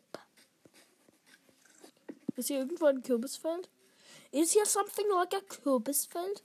[2.36, 3.68] Ist hier irgendwo ein Kürbisfeld?
[4.32, 6.44] Is here something like a Kürbisfeld?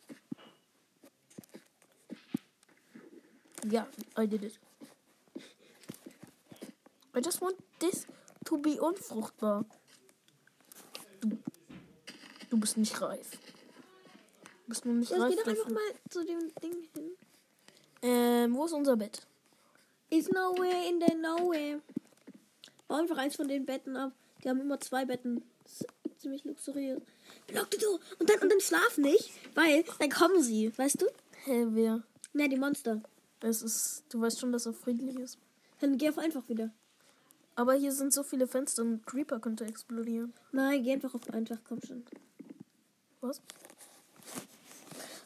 [3.69, 3.87] Ja,
[4.19, 4.59] I did it.
[7.15, 8.07] I just want this
[8.47, 9.67] to be unfruchtbar.
[12.53, 13.31] Du, bist nicht reif.
[14.43, 17.11] Du bist noch nicht geh reif doch einfach mal zu dem Ding hin.
[18.03, 19.27] Ähm, wo ist unser Bett?
[20.11, 21.81] Is nowhere in the nowhere.
[22.89, 24.13] Bau einfach eins von den Betten ab.
[24.45, 25.43] Die haben immer zwei Betten.
[26.19, 27.01] Ziemlich luxuriös.
[27.47, 27.99] Block die Tür.
[28.19, 30.77] Und dann, und dann schlaf nicht, weil dann kommen sie.
[30.77, 31.07] Weißt du?
[31.45, 32.03] Hä, wer?
[32.35, 33.01] Na, die Monster.
[33.41, 35.39] Es ist, du weißt schon, dass er friedlich ist.
[35.81, 36.71] Dann geh auf einfach wieder.
[37.55, 40.35] Aber hier sind so viele Fenster und Creeper könnte explodieren.
[40.53, 41.57] Nein, geh einfach auf einfach.
[41.67, 42.05] Komm schon.
[43.23, 43.41] Was?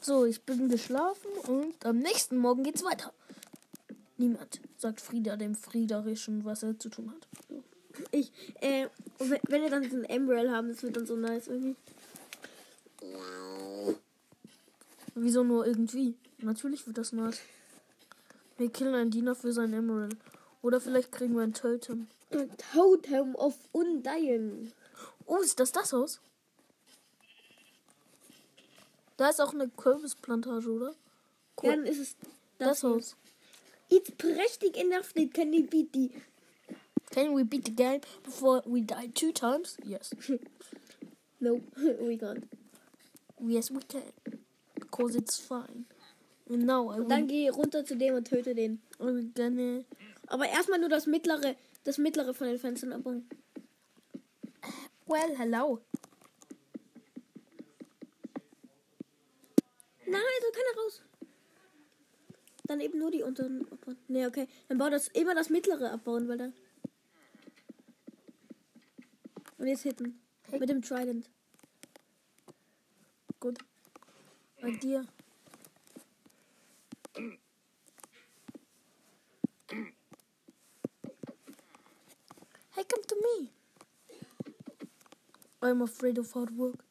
[0.02, 3.10] So, ich bin geschlafen und am nächsten Morgen geht's weiter.
[4.18, 7.26] Niemand sagt Frieda dem Friederischen, was er zu tun hat.
[8.10, 8.30] Ich,
[8.60, 11.74] äh, wenn wir dann diesen Emerald haben, das wird dann so nice irgendwie.
[15.14, 16.14] Wieso nur irgendwie?
[16.38, 17.40] Natürlich wird das nice.
[18.58, 20.16] Wir killen einen Diener für seinen Emerald.
[20.60, 22.08] Oder vielleicht kriegen wir ein Totem.
[22.30, 24.72] Ein Totem of Undying.
[25.24, 26.20] Oh, ist das das Haus?
[29.16, 30.94] Da ist auch eine Kürbisplantage, oder?
[31.62, 32.16] Ja, dann ist es
[32.58, 32.90] Das hier.
[32.90, 33.16] Haus.
[33.88, 36.10] It's prächtig enough that can it be die.
[37.10, 39.76] Can we beat the game before we die two times?
[39.84, 40.10] Yes.
[41.38, 42.44] No, we can't.
[43.38, 44.02] Yes, we can.
[44.74, 45.84] Because it's fine.
[46.48, 48.80] And now I Und dann geh runter zu dem und töte den.
[48.98, 49.84] Will gonna...
[50.28, 53.28] Aber erstmal nur das mittlere, das mittlere von den Fenstern abbauen.
[55.06, 55.80] Well, hello.
[60.56, 61.02] Nein, so kann er raus.
[62.64, 63.98] Dann eben nur die unteren abbauen.
[64.08, 64.48] Nee, okay.
[64.68, 66.52] Dann bau das immer das mittlere abbauen, weil da.
[69.58, 70.20] Und jetzt hitten.
[70.50, 70.58] Hey.
[70.58, 71.30] Mit dem Trident.
[73.40, 73.58] Good
[74.62, 75.04] idea.
[82.70, 83.50] Hey, come to me.
[85.62, 86.86] I'm afraid of hard work.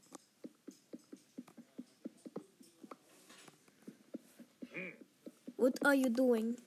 [5.58, 6.58] What are you doing?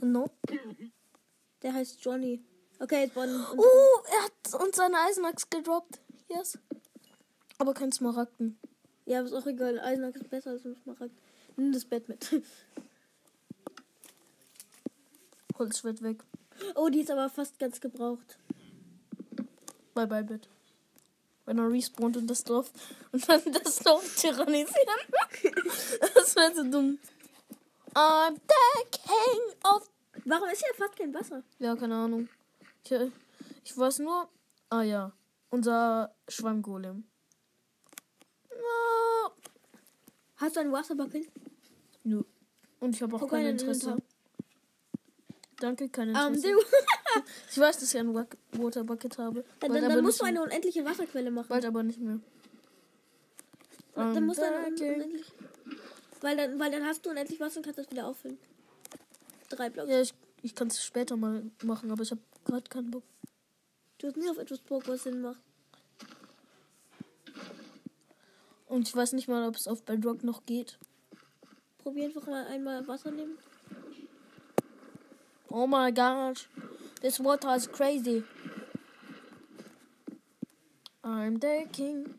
[0.00, 0.30] No.
[1.62, 2.40] Der heißt Johnny.
[2.78, 6.00] Okay, jetzt und- Oh, er hat uns seine Eisenachs gedroppt.
[6.28, 6.58] Yes.
[7.58, 8.58] Aber kein Smaragden.
[9.06, 9.78] Ja, ist auch egal.
[9.80, 11.14] Eisenach ist besser als ein Smaragd.
[11.56, 12.28] Nimm das Bett mit.
[15.58, 16.24] Holz wird weg.
[16.74, 18.38] Oh, die ist aber fast ganz gebraucht.
[19.94, 20.48] Bye bye, Bett.
[21.44, 22.72] Wenn er respawnt und das Dorf
[23.12, 25.00] und dann das Dorf tyrannisieren.
[26.14, 26.98] das wäre so dumm.
[27.94, 29.88] I'm the king of.
[30.24, 31.42] Warum ist hier fast kein Wasser?
[31.58, 32.28] Ja, keine Ahnung.
[32.84, 32.92] Ich,
[33.64, 34.28] ich weiß nur.
[34.70, 35.12] Ah ja.
[35.50, 37.04] Unser Schwammgolem.
[38.50, 39.32] No.
[40.36, 41.28] Hast du einen Wasserbucket?
[42.04, 42.22] Nö.
[42.80, 43.96] Und ich habe auch Guck kein Interesse.
[45.58, 46.52] Danke, kein Ähm, Interesse.
[46.52, 46.58] du.
[47.50, 49.44] ich weiß, dass ich ein Wa- Waterbucket habe.
[49.60, 51.48] Dann, bald dann, dann musst du eine unendliche Wasserquelle machen.
[51.48, 52.18] Bald aber nicht mehr.
[53.94, 54.94] dann I'm musst du eine the king.
[54.94, 55.32] unendlich.
[56.22, 58.38] Weil dann, weil dann hast du unendlich Wasser und kannst das wieder auffüllen.
[59.50, 59.90] Drei Blocks.
[59.90, 63.02] Ja, ich, ich kann es später mal machen, aber ich habe gerade keinen Bock.
[63.98, 65.40] Du hast nie auf etwas Bock, was Sinn macht.
[68.66, 70.78] Und ich weiß nicht mal, ob es auf Bedrock noch geht.
[71.78, 73.36] Probier einfach mal einmal Wasser nehmen.
[75.50, 76.48] Oh my gosh.
[77.02, 78.22] This water is crazy.
[81.02, 82.14] I'm the king,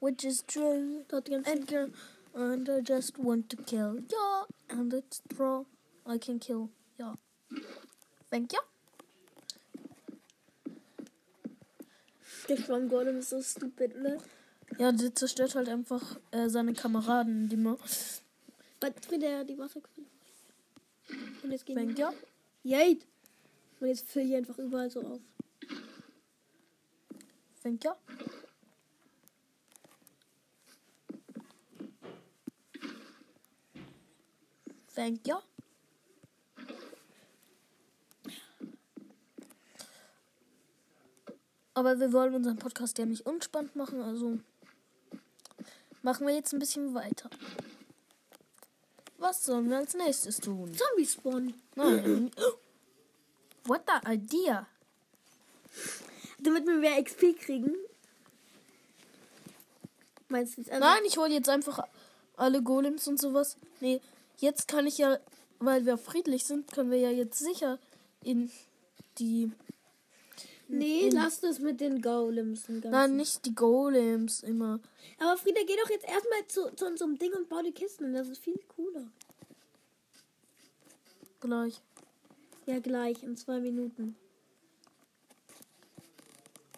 [0.00, 1.04] which is true.
[1.08, 1.90] Dort ganz girl,
[2.34, 4.00] and I just want to kill.
[4.10, 4.42] Yeah.
[4.70, 5.66] And it's true.
[6.06, 6.70] I can kill.
[6.98, 7.14] Yeah.
[8.30, 8.60] Thank you.
[12.48, 14.18] Der Schwammgolem ist so stupid, oder?
[14.78, 17.78] Ja, der zerstört halt einfach äh, seine Kameraden, die man.
[17.78, 18.22] Was
[19.08, 20.06] für der die Wasserquelle?
[21.42, 22.08] Und jetzt gehen Thank you.
[22.64, 22.98] Yay!
[23.80, 25.20] Und jetzt fülle ich einfach überall so auf.
[27.62, 27.92] Thank you.
[34.94, 35.36] Thank you.
[41.74, 44.38] Aber wir wollen unseren Podcast ja nicht unspannend machen, also
[46.02, 47.30] machen wir jetzt ein bisschen weiter.
[49.16, 50.74] Was sollen wir als nächstes tun?
[50.74, 51.54] Zombie Spawn.
[51.76, 52.30] Nein.
[53.64, 54.66] What the idea?
[56.40, 57.74] Damit wir mehr XP kriegen.
[60.28, 60.62] Meinst du?
[60.62, 61.86] Also, Nein, ich hole jetzt einfach
[62.36, 63.56] alle Golems und sowas.
[63.80, 64.00] Nee,
[64.42, 65.18] jetzt kann ich ja,
[65.58, 67.78] weil wir friedlich sind, können wir ja jetzt sicher
[68.22, 68.50] in
[69.18, 69.50] die.
[70.68, 72.68] Nee, lass das mit den Golems.
[72.68, 74.80] Nein, nicht die Golems immer.
[75.18, 78.12] Aber Frieda, geh doch jetzt erstmal zu, zu unserem Ding und bau die Kisten.
[78.12, 79.06] Das ist viel cooler.
[81.40, 81.80] Gleich.
[82.66, 84.16] Ja, gleich, in zwei Minuten.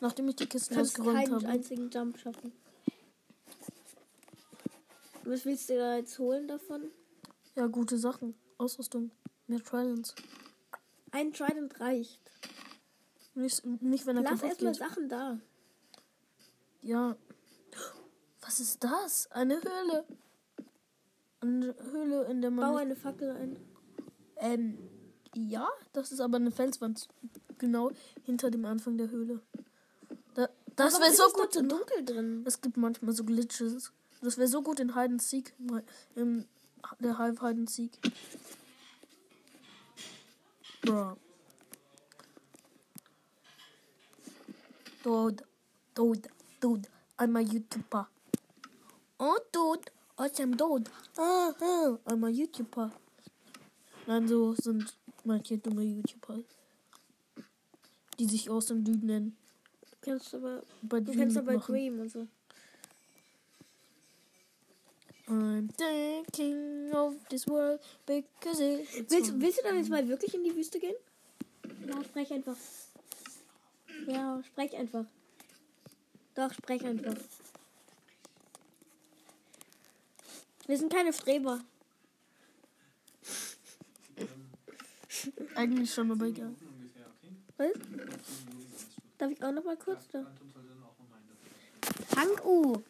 [0.01, 1.49] Nachdem ich die Kisten ausgeräumt keinen habe.
[1.49, 2.53] einzigen Jump schaffen.
[5.23, 6.91] Was willst du da jetzt holen davon?
[7.55, 8.35] Ja, gute Sachen.
[8.59, 9.11] Ausrüstung.
[9.47, 10.15] Mehr Trials.
[11.13, 12.21] Ein Trident reicht.
[13.35, 14.75] Nicht, nicht wenn er Lass erstmal.
[14.75, 15.39] Sachen da.
[16.83, 17.17] Ja.
[18.41, 19.31] Was ist das?
[19.31, 20.05] Eine Höhle.
[21.41, 22.73] Eine Höhle, in der man.
[22.73, 23.57] Bau eine Fackel ein.
[24.37, 24.79] Ähm,
[25.35, 27.09] ja, das ist aber eine Felswand.
[27.59, 27.91] Genau
[28.25, 29.41] hinter dem Anfang der Höhle.
[30.35, 31.55] Da, das wäre so gut.
[31.55, 32.43] dunkel drin.
[32.47, 33.93] es gibt manchmal so Glitches.
[34.21, 35.55] Das wäre so gut in Hide and Seek.
[36.15, 36.47] Im
[37.01, 37.93] der Hive Hide and Seek.
[40.83, 41.17] Bro.
[45.03, 45.43] Dude,
[45.95, 46.29] dude,
[46.61, 48.07] dude, I'm a YouTuber.
[49.21, 50.89] Oh, dude, awesome dude.
[51.19, 52.91] Ah, ah, I'm a YouTuber.
[54.07, 56.43] Nein, so sind manche dumme YouTuber.
[58.19, 59.37] Die sich aus dem Dude nennen.
[59.91, 61.57] Du kannst aber, Bei du kannst aber.
[61.57, 62.27] Dream und so.
[65.27, 66.64] I'm the king
[66.95, 68.61] of this world because
[69.09, 70.97] Willst, willst du dann jetzt mal wirklich in die Wüste gehen?
[71.87, 72.57] Ja, sprech einfach.
[74.07, 75.05] Ja, sprech einfach.
[76.35, 77.15] Doch, sprech einfach.
[80.67, 81.61] Wir sind keine Streber.
[85.55, 86.55] Eigentlich schon, aber egal.
[87.57, 87.73] Was?
[89.19, 90.07] Darf ich auch noch mal kurz?
[90.13, 90.33] Nochmal
[92.11, 92.83] in Hank U.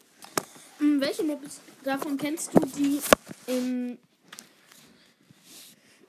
[0.84, 3.00] Hm, welche Mobs davon kennst du, die
[3.46, 3.98] in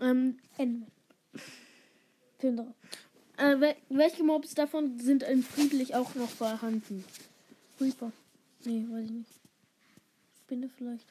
[0.01, 0.87] ähm, Ende.
[2.41, 2.75] Drauf.
[3.37, 7.05] äh, wel welche Mobs davon sind in friedlich auch noch vorhanden?
[7.79, 8.11] Reaper.
[8.65, 9.31] Nee, weiß ich nicht.
[10.43, 11.07] Spinne vielleicht.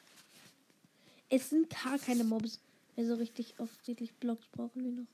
[1.29, 2.59] Es sind gar keine Mobs.
[2.95, 5.07] mehr so richtig offensichtlich Blocks brauchen wir noch.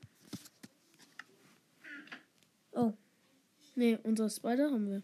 [2.72, 2.92] Oh.
[3.74, 5.02] Nee, unser Spider haben wir.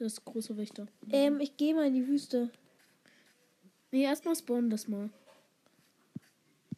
[0.00, 0.86] Das große Wächter.
[1.10, 2.50] Ähm, ich gehe mal in die Wüste.
[3.90, 5.10] Nee, erstmal spawnen das mal.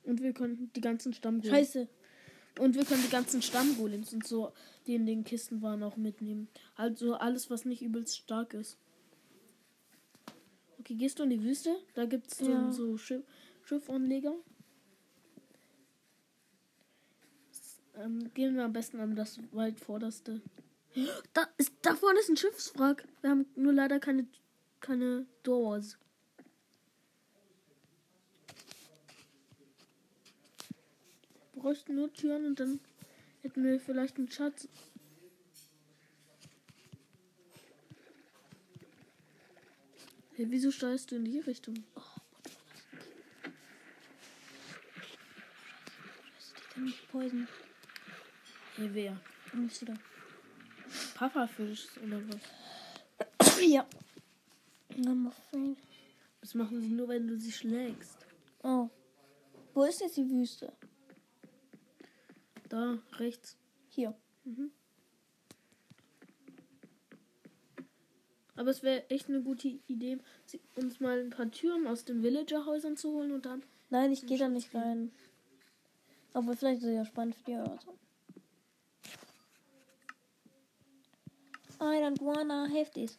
[0.03, 1.57] Und wir können die ganzen Stammgolems.
[1.57, 1.89] Scheiße.
[2.59, 4.53] Und wir können die ganzen Stammgolems und so,
[4.89, 6.49] die in den Kisten waren, auch mitnehmen.
[6.75, 8.77] Also alles, was nicht übelst stark ist.
[10.81, 11.77] Okay, gehst du in die Wüste?
[11.95, 12.73] Da gibt es Ja.
[12.73, 13.23] so Schiff
[13.63, 14.35] Schiffanleger.
[17.95, 20.41] Ähm, gehen wir am besten an das weit vorderste.
[21.33, 23.05] Da, ist, da vorne ist ein Schiffswrack.
[23.23, 24.27] Wir haben nur leider keine,
[24.81, 25.97] keine Doors.
[31.55, 32.81] Wir bräuchten nur Türen und dann
[33.41, 34.69] hätten wir vielleicht einen Schatz.
[40.35, 41.85] Hey, wieso steuerst du in die Richtung?
[46.39, 47.49] Ich kann nicht poison.
[48.77, 49.21] Hey, wer?
[49.55, 49.95] Bist du da.
[51.23, 53.61] Pufferfisch oder was?
[53.61, 53.87] ja.
[56.41, 58.27] Das machen sie nur, wenn du sie schlägst.
[58.65, 58.89] Oh.
[59.73, 60.73] Wo ist jetzt die Wüste?
[62.69, 63.57] Da, rechts.
[63.91, 64.17] Hier.
[68.57, 70.19] Aber es wäre echt eine gute Idee,
[70.75, 73.63] uns mal ein paar Türen aus den Villager-Häusern zu holen und dann.
[73.91, 75.13] Nein, ich gehe da nicht rein.
[76.33, 77.79] Aber vielleicht ist es ja spannend für die Hörer.
[81.83, 83.19] I don't wanna have this.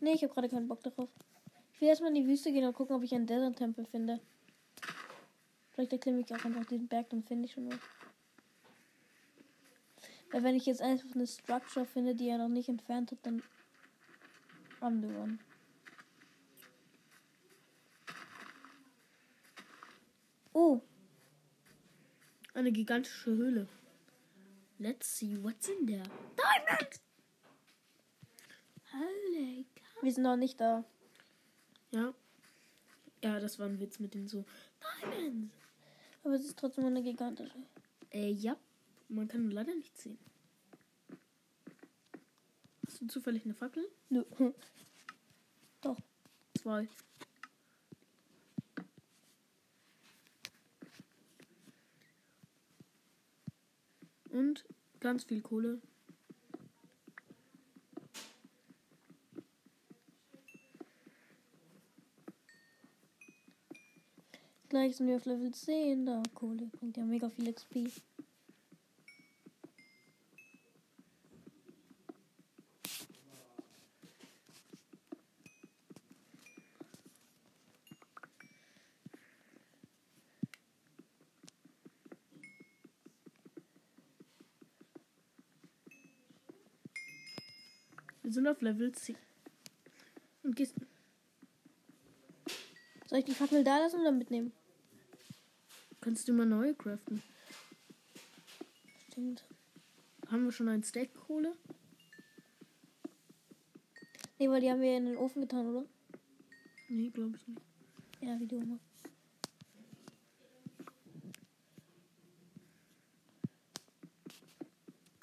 [0.00, 1.10] Nee, ich habe gerade keinen Bock darauf.
[1.74, 4.18] Ich will erstmal in die Wüste gehen und gucken, ob ich einen Desert-Tempel finde.
[5.72, 7.78] Vielleicht erklimme ich auch einfach diesen Berg, dann finde ich schon was.
[10.30, 13.42] Weil wenn ich jetzt einfach eine Structure finde, die er noch nicht entfernt hat, dann
[14.80, 15.38] I'm the one.
[20.54, 20.80] Oh,
[22.54, 23.68] Eine gigantische Höhle.
[24.80, 26.04] Let's see what's in there.
[26.36, 27.00] Diamond!
[28.90, 30.02] Cow.
[30.02, 30.84] wir sind noch nicht da.
[31.90, 32.14] Ja.
[33.22, 34.44] Ja, das war ein Witz mit den so.
[35.02, 35.52] Diamonds!
[36.22, 37.58] Aber es ist trotzdem eine gigantische.
[38.12, 38.56] Äh, ja.
[39.08, 40.18] Man kann leider nicht sehen.
[42.86, 43.88] Hast du zufällig eine Fackel?
[44.10, 44.24] Nö.
[45.80, 45.96] Doch.
[46.56, 46.88] Zwei.
[54.30, 54.64] Und
[55.00, 55.80] ganz viel Kohle.
[64.68, 66.04] Gleich sind wir auf Level 10.
[66.04, 66.66] Da, Kohle.
[66.78, 67.90] Bringt ja mega viel XP.
[88.38, 89.16] Sind auf Level 10.
[90.44, 90.74] Und gehst.
[93.06, 94.52] Soll ich die Fackel da lassen oder mitnehmen?
[96.00, 97.20] Kannst du mal neue craften?
[99.08, 99.44] Stimmt.
[100.28, 101.52] Haben wir schon einen Stack Kohle?
[104.38, 105.84] Nee, weil die haben wir in den Ofen getan, oder?
[106.88, 107.62] Nee, glaube ich nicht.
[108.20, 108.78] Ja, wie du immer.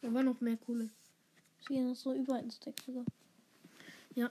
[0.02, 0.90] Da war noch mehr Kohle.
[1.66, 3.04] Ist hier noch so über ein Stack sogar.
[4.14, 4.30] Ja.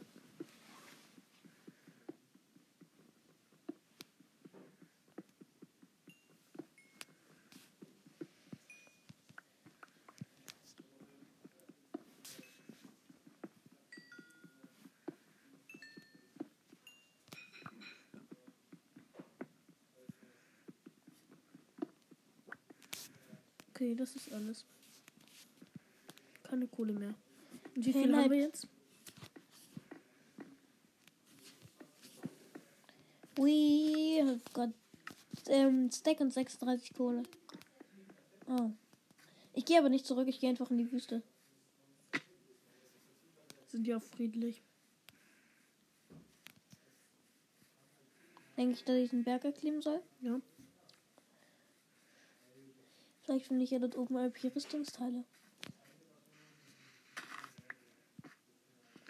[23.71, 24.65] Okay, das ist alles.
[26.45, 27.15] Keine Kohle mehr.
[27.75, 28.31] Wie viel haben bleib.
[28.31, 28.69] wir jetzt?
[33.37, 34.71] We have got
[35.49, 37.25] ähm, Stack und 36 Kohle.
[38.47, 38.71] Oh.
[39.55, 41.23] Ich gehe aber nicht zurück, ich gehe einfach in die Wüste.
[43.67, 44.63] Sind ja friedlich.
[48.57, 50.01] Denke ich, dass ich den Berg erklimmen soll?
[50.21, 50.41] Ja.
[53.23, 55.25] Vielleicht finde ich ja dort oben irgendwelche Rüstungsteile.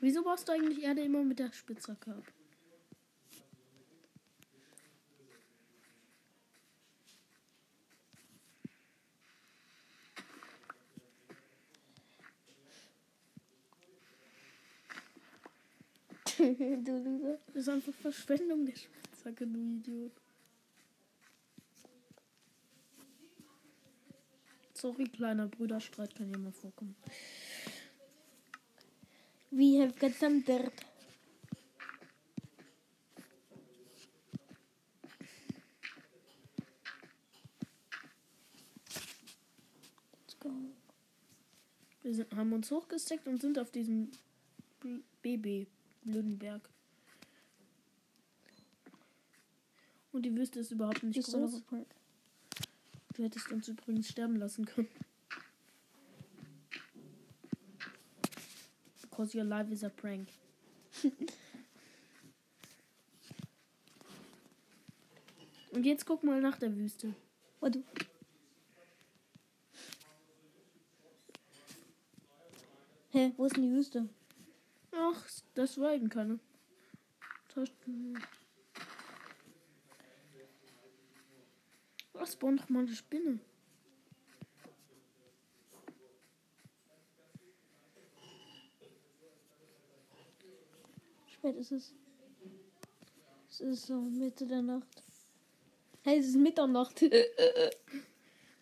[0.05, 2.25] Wieso baust du eigentlich Erde immer mit der Spitzhacke ab?
[16.39, 17.39] du Loser.
[17.47, 20.13] Das ist einfach Verschwendung der Spitzhacke, du Idiot.
[24.75, 26.95] Sorry, kleiner Brüderstreit kann ja mal vorkommen.
[29.57, 30.73] We have got some dirt.
[40.21, 40.51] Let's go.
[42.03, 44.11] Wir sind, haben uns hochgesteckt und sind auf diesem
[44.81, 45.67] B- BB,
[46.03, 46.69] Blödenberg.
[50.13, 51.63] Und die Wüste ist überhaupt nicht Just groß.
[53.15, 54.89] Du hättest uns übrigens sterben lassen können.
[59.15, 60.29] Because your life is a prank.
[65.71, 67.15] Und jetzt guck mal nach der Wüste.
[67.61, 67.85] Warte.
[73.11, 74.09] Hä, wo ist denn die Wüste?
[74.91, 76.41] Ach, das war eben keine.
[77.55, 77.71] Das
[82.15, 83.39] Was spawn doch mal eine Spinne?
[91.45, 91.93] Spät ist es.
[93.51, 95.03] Es ist so Mitte der Nacht.
[96.01, 97.05] Hey, es ist Mitternacht.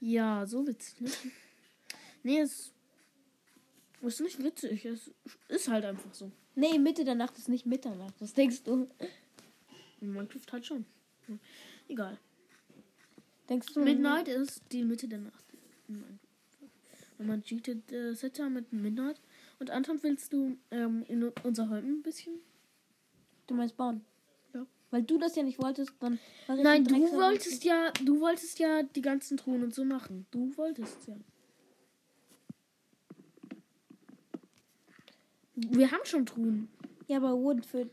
[0.01, 1.11] Ja, so witzig, ne?
[2.25, 2.73] Nee, es
[4.01, 4.85] ist nicht witzig.
[4.85, 5.13] Es
[5.47, 6.33] ist halt einfach so.
[6.57, 8.15] nee, Mitte der Nacht ist nicht Mitternacht.
[8.19, 8.89] Was denkst du?
[10.01, 10.85] In Minecraft halt schon.
[11.87, 12.19] Egal.
[13.49, 13.85] Denkst du?
[13.85, 15.45] Midnight ist die Mitte der Nacht.
[15.87, 19.21] Wenn man cheatet, äh, Setter mit Midnight.
[19.61, 22.41] Und Anton, willst du ähm, in unser Home ein bisschen?
[23.47, 24.05] Du meinst bauen?
[24.55, 24.67] Ja.
[24.91, 26.19] Weil du das ja nicht wolltest, dann.
[26.49, 30.27] Nein, ein du wolltest ja, du wolltest ja die ganzen Truhen und so machen.
[30.31, 31.17] Du wolltest ja.
[35.55, 36.69] Wir haben schon Truhen.
[37.09, 37.91] Ja, aber Wood für.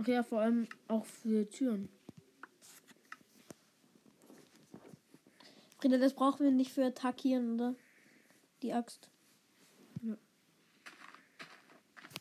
[0.00, 1.88] Ach ja, vor allem auch für Türen.
[5.78, 7.74] Frieda, das brauchen wir nicht für attackieren, oder?
[8.62, 9.08] Die Axt.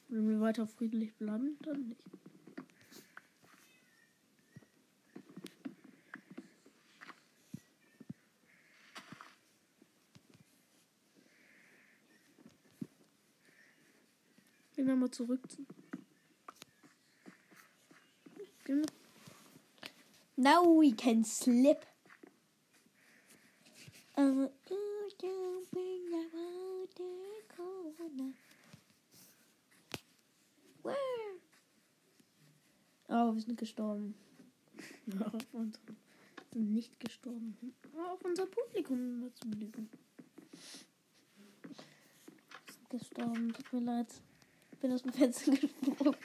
[0.09, 2.03] Wenn wir weiter friedlich bleiben, dann nicht.
[14.75, 15.41] Gehen wir mal zurück.
[15.51, 15.65] zu-
[18.65, 18.87] Gehen wir
[20.35, 21.85] Now we can slip.
[24.15, 24.49] Uh,
[30.83, 30.89] oh?
[33.09, 34.15] Oh, wir sind gestorben.
[35.19, 35.79] Auf unser,
[36.53, 37.57] sind nicht gestorben.
[37.93, 39.89] Aber auf unser Publikum zu belügen.
[41.61, 43.53] Wir sind gestorben.
[43.53, 44.07] Tut mir leid.
[44.71, 46.15] Ich bin aus dem Fenster gesprungen.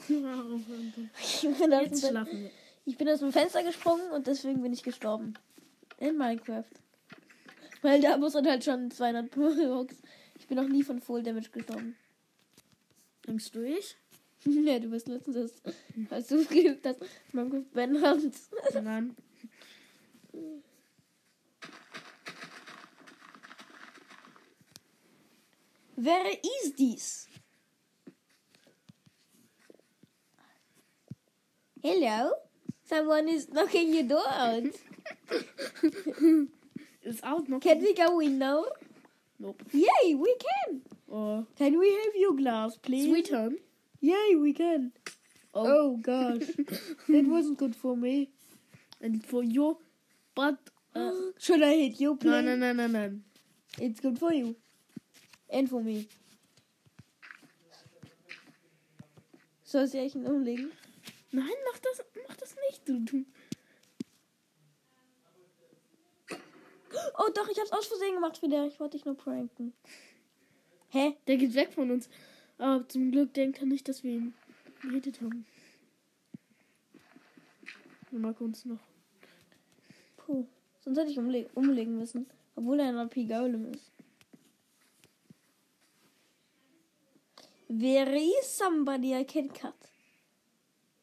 [0.00, 2.50] Ich bin, aus Jetzt dem, schlafen wir.
[2.86, 5.34] ich bin aus dem Fenster gesprungen und deswegen bin ich gestorben.
[5.98, 6.64] In Minecraft.
[7.82, 9.96] Weil da muss man halt schon 200 Robux.
[10.38, 11.96] Ich bin noch nie von Full Damage gestorben.
[13.28, 13.96] Denkst du ich?
[14.44, 15.62] Ja, du bist letztens, erst,
[16.10, 17.00] als du geübt hast,
[17.32, 18.48] Minecraft Ben Hans.
[18.72, 19.16] Nein.
[25.96, 27.28] Wer ist dies?
[31.82, 32.30] Hello?
[32.84, 34.72] Someone is knocking your door out.
[37.02, 37.60] Ist out noch.
[37.60, 38.64] Can we go in now?
[39.38, 39.62] Nope.
[39.72, 40.57] Yay, we can.
[41.18, 41.46] Oh.
[41.56, 43.08] Can we have your glass, please?
[43.08, 43.56] Sweet home.
[44.00, 44.92] Yay, we can.
[45.52, 45.66] Oh.
[45.66, 46.46] Oh gosh,
[47.08, 48.30] that wasn't good for me.
[49.00, 49.78] And for you.
[50.34, 50.58] But.
[50.94, 52.30] Uh, Should I hit you, please?
[52.30, 53.22] nein, nein, nein, nein, nein.
[53.80, 54.54] It's good for you.
[55.50, 56.06] And for me.
[59.64, 60.70] Soll ich echt umlegen?
[61.32, 63.00] Nein, mach das, mach das nicht, du.
[63.00, 63.24] du.
[67.18, 68.66] Oh doch, ich hab's aus Versehen gemacht wieder.
[68.66, 69.74] Ich wollte dich nur pranken.
[70.90, 71.16] Hä?
[71.26, 72.08] Der geht weg von uns.
[72.58, 74.34] Aber zum Glück denkt er nicht, dass wir ihn
[74.82, 75.46] gehittet haben.
[78.10, 78.80] Mal kurz noch.
[80.16, 80.46] Puh.
[80.80, 82.26] Sonst hätte ich umle umlegen müssen.
[82.56, 83.92] Obwohl er ein AP Golem ist.
[87.68, 89.74] There is somebody I can cut.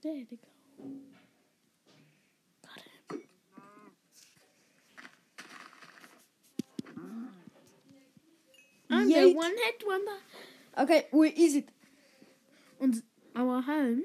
[0.01, 0.39] There they
[8.89, 9.35] And the Yeet.
[9.35, 10.11] one hit wonder.
[10.77, 11.69] Okay, where is it?
[12.79, 13.01] Und
[13.35, 14.03] our home.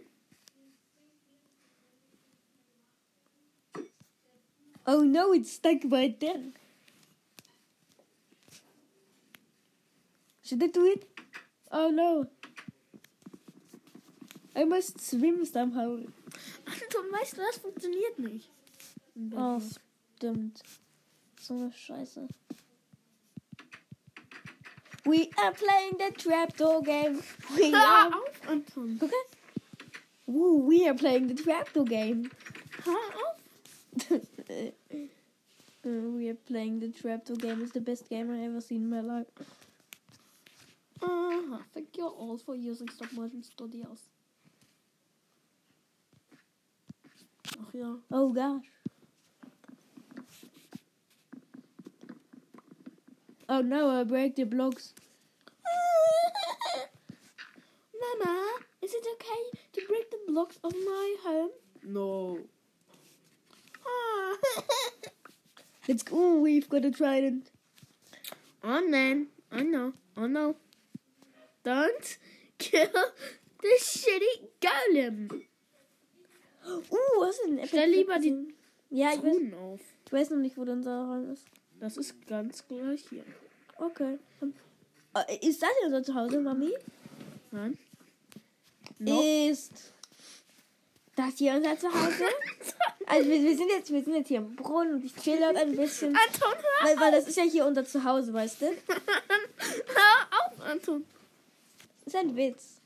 [4.87, 6.53] Oh no, it's stuck right there.
[10.43, 11.07] Should I do it?
[11.71, 12.27] Oh no.
[14.57, 15.99] I must swim somehow.
[16.67, 18.49] Anton, weißt du, das funktioniert nicht.
[19.37, 19.61] Oh,
[20.17, 20.61] stimmt.
[21.41, 22.29] So eine Scheiße.
[25.07, 27.23] We are playing the trapdoor game.
[27.57, 28.13] We Hör are.
[28.15, 28.99] auf, Anton.
[29.03, 29.25] Okay.
[30.27, 32.31] Woo, we are playing the trapdoor game.
[32.85, 33.37] Hör auf.
[35.83, 37.63] We are playing the trapdoor game.
[37.63, 39.27] It's the best game I've ever seen in my life.
[41.03, 44.01] Aha, thank you all for using stop motion studios.
[47.57, 47.97] Oh, Ach ja.
[48.11, 48.80] Oh gosh.
[53.53, 54.95] Oh no, I break the blocks.
[58.01, 58.49] Mama,
[58.81, 61.51] is it okay to break the blocks of my home?
[61.83, 62.39] No.
[63.85, 64.37] Ah.
[65.89, 66.39] Let's go.
[66.39, 67.51] We've got a trident.
[68.63, 70.55] oh man, I know, I know.
[71.65, 72.19] Don't
[72.57, 72.87] kill
[73.63, 75.29] the shitty golem.
[76.63, 76.79] Uh,
[77.19, 77.67] was ist denn?
[77.67, 78.55] Stell lieber die
[78.91, 81.47] Ja, ich weiß, ich weiß noch nicht, wo unser Raum ist.
[81.81, 83.25] Das ist ganz gleich hier.
[83.81, 84.19] Okay.
[85.15, 86.73] Äh, Ist das unser Zuhause, Mami?
[87.51, 87.79] Nein?
[88.99, 89.25] Nope.
[89.51, 89.95] Ist
[91.17, 92.25] das hier unser Zuhause?
[93.07, 95.57] also wir, wir, sind jetzt, wir sind jetzt hier im Brunnen und ich chill dort
[95.57, 96.15] ein bisschen.
[96.15, 98.67] Anton, hör Weil, weil das ist ja hier unser Zuhause, weißt du?
[98.67, 101.07] Hör auf, Anton.
[102.05, 102.81] ist ein Witz.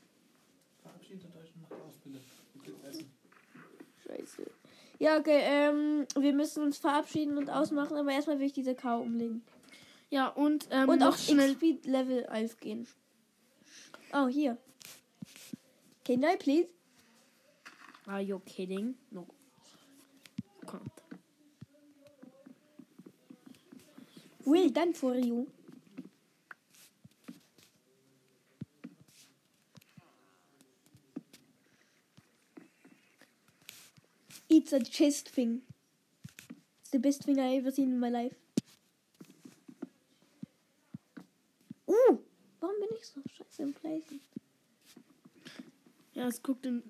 [0.81, 2.21] Verabschiedet euch und macht aus, bitte.
[4.07, 4.49] Scheiße.
[4.99, 9.01] Ja, okay, ähm, wir müssen uns verabschieden und ausmachen, aber erstmal will ich diese Kau
[9.01, 9.43] umlegen.
[10.15, 11.55] Ja, und, ähm, Und auf schnell.
[11.55, 12.87] XP Level 11 gehen.
[14.13, 14.57] Oh, hier.
[16.05, 16.69] Can I please?
[18.05, 18.95] Are you kidding?
[19.11, 19.27] No.
[20.65, 20.89] Can't.
[24.45, 25.47] Well done for you.
[34.47, 35.63] It's a chest thing.
[36.79, 38.44] It's the best thing I ever seen in my life.
[41.87, 42.17] Uh,
[42.59, 44.19] warum bin ich so scheiße im Placen?
[46.13, 46.83] Ja, es guckt in.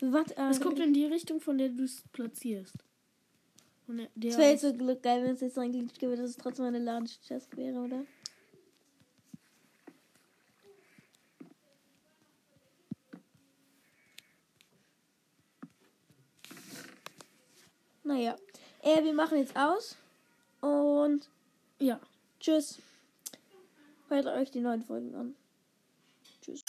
[0.00, 0.30] Was?
[0.32, 2.76] Äh, Es guckt in die Richtung, von der du es platzierst.
[4.28, 6.66] Es wäre jetzt so geil, wenn es jetzt so ein Glitch gäbe, dass es trotzdem
[6.66, 8.04] eine Large Chest wäre, oder?
[18.10, 18.34] Naja.
[18.82, 19.96] Äh, wir machen jetzt aus.
[20.60, 21.28] Und
[21.78, 22.00] ja.
[22.40, 22.80] tschüss.
[24.08, 25.36] Hört euch die neuen Folgen an.
[26.42, 26.64] Tschüss.